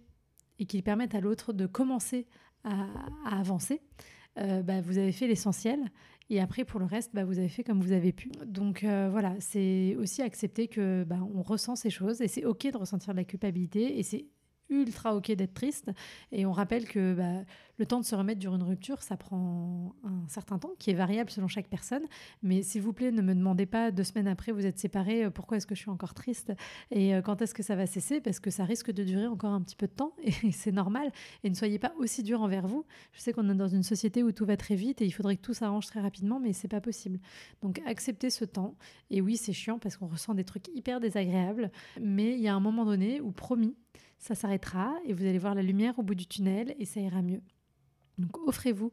et 0.60 0.66
qui 0.66 0.80
permettent 0.82 1.16
à 1.16 1.20
l'autre 1.20 1.52
de 1.52 1.66
commencer 1.66 2.28
à, 2.62 2.86
avancer, 3.24 3.80
bah, 4.36 4.80
vous 4.80 4.98
avez 4.98 5.12
fait 5.12 5.26
l'essentiel. 5.26 5.90
Et 6.30 6.40
après, 6.40 6.64
pour 6.64 6.78
le 6.78 6.86
reste, 6.86 7.10
bah, 7.12 7.24
vous 7.24 7.38
avez 7.38 7.48
fait 7.48 7.64
comme 7.64 7.80
vous 7.80 7.90
avez 7.90 8.12
pu. 8.12 8.30
Donc 8.46 8.84
euh, 8.84 9.08
voilà, 9.10 9.34
c'est 9.40 9.96
aussi 9.96 10.22
accepter 10.22 10.68
que 10.68 11.02
bah, 11.02 11.18
on 11.34 11.42
ressent 11.42 11.74
ces 11.74 11.90
choses 11.90 12.20
et 12.20 12.28
c'est 12.28 12.44
ok 12.44 12.70
de 12.70 12.76
ressentir 12.76 13.12
de 13.12 13.18
la 13.18 13.24
culpabilité 13.24 13.98
et 13.98 14.04
c'est 14.04 14.26
ultra 14.70 15.14
ok 15.14 15.32
d'être 15.32 15.54
triste. 15.54 15.90
Et 16.32 16.46
on 16.46 16.52
rappelle 16.52 16.86
que 16.86 17.14
bah, 17.14 17.44
le 17.80 17.86
temps 17.86 17.98
de 17.98 18.04
se 18.04 18.14
remettre 18.14 18.38
d'une 18.38 18.62
rupture, 18.62 19.02
ça 19.02 19.16
prend 19.16 19.94
un 20.04 20.28
certain 20.28 20.58
temps 20.58 20.72
qui 20.78 20.90
est 20.90 20.94
variable 20.94 21.30
selon 21.30 21.48
chaque 21.48 21.68
personne. 21.68 22.02
Mais 22.42 22.62
s'il 22.62 22.82
vous 22.82 22.92
plaît, 22.92 23.10
ne 23.10 23.22
me 23.22 23.34
demandez 23.34 23.66
pas 23.66 23.90
deux 23.90 24.04
semaines 24.04 24.28
après, 24.28 24.52
vous 24.52 24.66
êtes 24.66 24.78
séparés, 24.78 25.24
euh, 25.24 25.30
pourquoi 25.30 25.56
est-ce 25.56 25.66
que 25.66 25.74
je 25.74 25.80
suis 25.80 25.90
encore 25.90 26.12
triste? 26.12 26.52
Et 26.90 27.14
euh, 27.14 27.22
quand 27.22 27.40
est-ce 27.40 27.54
que 27.54 27.62
ça 27.62 27.76
va 27.76 27.86
cesser? 27.86 28.20
Parce 28.20 28.38
que 28.38 28.50
ça 28.50 28.64
risque 28.64 28.90
de 28.90 29.02
durer 29.02 29.26
encore 29.26 29.52
un 29.52 29.62
petit 29.62 29.76
peu 29.76 29.86
de 29.86 29.92
temps 29.92 30.14
et 30.22 30.52
c'est 30.52 30.72
normal. 30.72 31.10
Et 31.42 31.50
ne 31.50 31.54
soyez 31.54 31.78
pas 31.78 31.94
aussi 31.98 32.22
dur 32.22 32.42
envers 32.42 32.66
vous. 32.66 32.84
Je 33.12 33.20
sais 33.20 33.32
qu'on 33.32 33.48
est 33.48 33.54
dans 33.54 33.68
une 33.68 33.82
société 33.82 34.22
où 34.22 34.30
tout 34.30 34.44
va 34.44 34.56
très 34.56 34.74
vite 34.74 35.00
et 35.00 35.06
il 35.06 35.10
faudrait 35.12 35.36
que 35.36 35.42
tout 35.42 35.54
s'arrange 35.54 35.86
très 35.86 36.00
rapidement, 36.00 36.38
mais 36.38 36.52
c'est 36.52 36.68
pas 36.68 36.82
possible. 36.82 37.18
Donc 37.62 37.80
acceptez 37.86 38.28
ce 38.28 38.44
temps. 38.44 38.74
Et 39.10 39.22
oui, 39.22 39.38
c'est 39.38 39.54
chiant 39.54 39.78
parce 39.78 39.96
qu'on 39.96 40.06
ressent 40.06 40.34
des 40.34 40.44
trucs 40.44 40.68
hyper 40.74 41.00
désagréables, 41.00 41.70
mais 42.00 42.34
il 42.34 42.40
y 42.40 42.48
a 42.48 42.54
un 42.54 42.60
moment 42.60 42.84
donné 42.84 43.22
où 43.22 43.32
promis, 43.32 43.74
ça 44.20 44.34
s'arrêtera 44.34 44.94
et 45.06 45.12
vous 45.12 45.24
allez 45.24 45.38
voir 45.38 45.54
la 45.54 45.62
lumière 45.62 45.98
au 45.98 46.02
bout 46.02 46.14
du 46.14 46.26
tunnel 46.26 46.76
et 46.78 46.84
ça 46.84 47.00
ira 47.00 47.22
mieux. 47.22 47.42
Donc 48.18 48.38
offrez-vous 48.46 48.92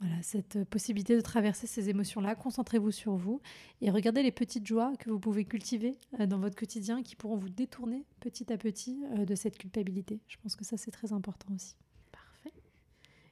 voilà, 0.00 0.20
cette 0.22 0.64
possibilité 0.64 1.14
de 1.14 1.20
traverser 1.20 1.66
ces 1.66 1.88
émotions-là, 1.88 2.34
concentrez-vous 2.34 2.90
sur 2.90 3.14
vous 3.14 3.40
et 3.80 3.90
regardez 3.90 4.22
les 4.22 4.32
petites 4.32 4.66
joies 4.66 4.92
que 4.98 5.10
vous 5.10 5.20
pouvez 5.20 5.44
cultiver 5.44 5.96
euh, 6.18 6.26
dans 6.26 6.38
votre 6.38 6.56
quotidien 6.56 7.02
qui 7.02 7.14
pourront 7.14 7.36
vous 7.36 7.48
détourner 7.48 8.04
petit 8.18 8.52
à 8.52 8.56
petit 8.56 9.04
euh, 9.12 9.24
de 9.24 9.34
cette 9.34 9.58
culpabilité. 9.58 10.20
Je 10.26 10.36
pense 10.42 10.56
que 10.56 10.64
ça 10.64 10.76
c'est 10.76 10.90
très 10.90 11.12
important 11.12 11.54
aussi. 11.54 11.76
Parfait. 12.10 12.52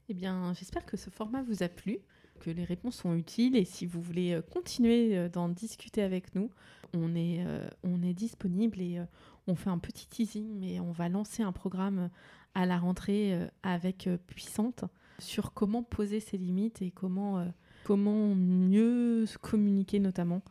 Eh 0.09 0.15
bien, 0.15 0.53
j'espère 0.55 0.87
que 0.87 0.97
ce 0.97 1.11
format 1.11 1.43
vous 1.43 1.63
a 1.65 1.69
plu, 1.69 1.99
que 2.41 2.51
les 2.51 2.65
réponses 2.65 2.97
sont 2.97 3.15
utiles 3.15 3.55
et 3.57 3.65
si 3.65 3.87
vous 3.87 4.03
voulez 4.03 4.33
euh, 4.33 4.43
continuer 4.43 5.29
d'en 5.29 5.49
discuter 5.49 6.03
avec 6.03 6.35
nous, 6.35 6.51
on 6.93 7.15
est, 7.15 7.45
on 7.85 8.03
est 8.03 8.15
disponible 8.15 8.81
et 8.81 9.01
on 9.47 9.55
fait 9.55 9.71
un 9.71 9.79
petit 9.79 10.09
teasing, 10.09 10.59
mais 10.59 10.81
on 10.81 10.91
va 10.91 11.09
lancer 11.09 11.45
un 11.45 11.53
programme 11.53 12.11
à 12.55 12.67
la 12.67 12.79
rentrée 12.79 13.35
euh, 13.35 13.47
avec 13.63 14.07
euh, 14.07 14.17
Puissante 14.27 14.85
sur 15.19 15.53
comment 15.53 15.83
poser 15.83 16.21
ses 16.21 16.39
limites 16.39 16.83
et 16.83 16.91
comment, 16.91 17.39
euh, 17.39 17.45
comment 17.85 18.35
mieux 18.35 19.27
communiquer 19.43 20.01
notamment 20.01 20.43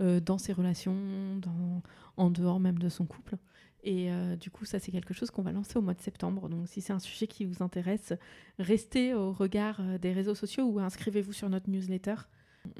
dans 0.00 0.38
ses 0.38 0.52
relations, 0.52 0.96
en 2.16 2.28
dehors 2.30 2.58
même 2.58 2.80
de 2.80 2.88
son 2.88 3.06
couple. 3.06 3.36
Et 3.86 4.08
du 4.40 4.50
coup, 4.50 4.64
ça, 4.64 4.78
c'est 4.80 4.90
quelque 4.90 5.12
chose 5.12 5.30
qu'on 5.30 5.42
va 5.42 5.52
lancer 5.52 5.76
au 5.76 5.82
mois 5.82 5.92
de 5.92 6.00
septembre. 6.00 6.48
Donc, 6.48 6.66
si 6.68 6.80
c'est 6.80 6.94
un 6.94 6.98
sujet 6.98 7.26
qui 7.26 7.44
vous 7.44 7.62
intéresse, 7.62 8.14
restez 8.58 9.12
au 9.12 9.32
regard 9.32 9.82
des 10.00 10.12
réseaux 10.12 10.34
sociaux 10.34 10.64
ou 10.64 10.80
inscrivez-vous 10.80 11.34
sur 11.34 11.50
notre 11.50 11.68
newsletter. 11.68 12.14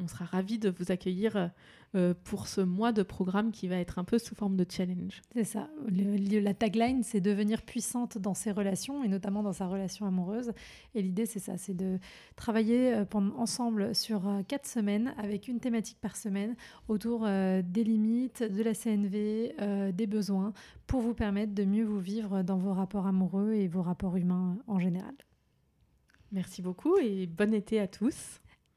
On 0.00 0.08
sera 0.08 0.24
ravis 0.24 0.58
de 0.58 0.70
vous 0.70 0.90
accueillir 0.90 1.50
euh, 1.94 2.12
pour 2.24 2.48
ce 2.48 2.60
mois 2.60 2.90
de 2.90 3.04
programme 3.04 3.52
qui 3.52 3.68
va 3.68 3.76
être 3.76 4.00
un 4.00 4.04
peu 4.04 4.18
sous 4.18 4.34
forme 4.34 4.56
de 4.56 4.66
challenge. 4.68 5.22
C'est 5.32 5.44
ça. 5.44 5.68
la 5.88 6.54
tagline, 6.54 7.04
c'est 7.04 7.20
devenir 7.20 7.62
puissante 7.62 8.18
dans 8.18 8.34
ses 8.34 8.50
relations 8.50 9.04
et 9.04 9.08
notamment 9.08 9.44
dans 9.44 9.52
sa 9.52 9.68
relation 9.68 10.04
amoureuse. 10.04 10.52
Et 10.96 11.02
l'idée, 11.02 11.24
c'est 11.24 11.38
ça, 11.38 11.56
c'est 11.56 11.76
de 11.76 12.00
travailler 12.34 12.94
euh, 12.94 13.04
ensemble 13.36 13.94
sur 13.94 14.26
euh, 14.26 14.42
quatre 14.42 14.66
semaines 14.66 15.14
avec 15.18 15.46
une 15.46 15.60
thématique 15.60 15.98
par 16.00 16.16
semaine 16.16 16.56
autour 16.88 17.20
des 17.26 17.84
limites, 17.84 18.42
de 18.42 18.62
la 18.62 18.74
CNV, 18.74 19.92
des 19.92 20.06
besoins 20.06 20.52
pour 20.86 21.00
vous 21.00 21.14
permettre 21.14 21.54
de 21.54 21.64
mieux 21.64 21.84
vous 21.84 22.00
vivre 22.00 22.42
dans 22.42 22.56
vos 22.56 22.72
rapports 22.72 23.06
amoureux 23.06 23.52
et 23.52 23.68
vos 23.68 23.82
rapports 23.82 24.16
humains 24.16 24.58
en 24.66 24.78
général. 24.78 25.14
Merci 26.32 26.62
beaucoup 26.62 26.96
et 26.98 27.26
bon 27.26 27.54
été 27.54 27.78
à 27.78 27.86
tous. 27.86 28.40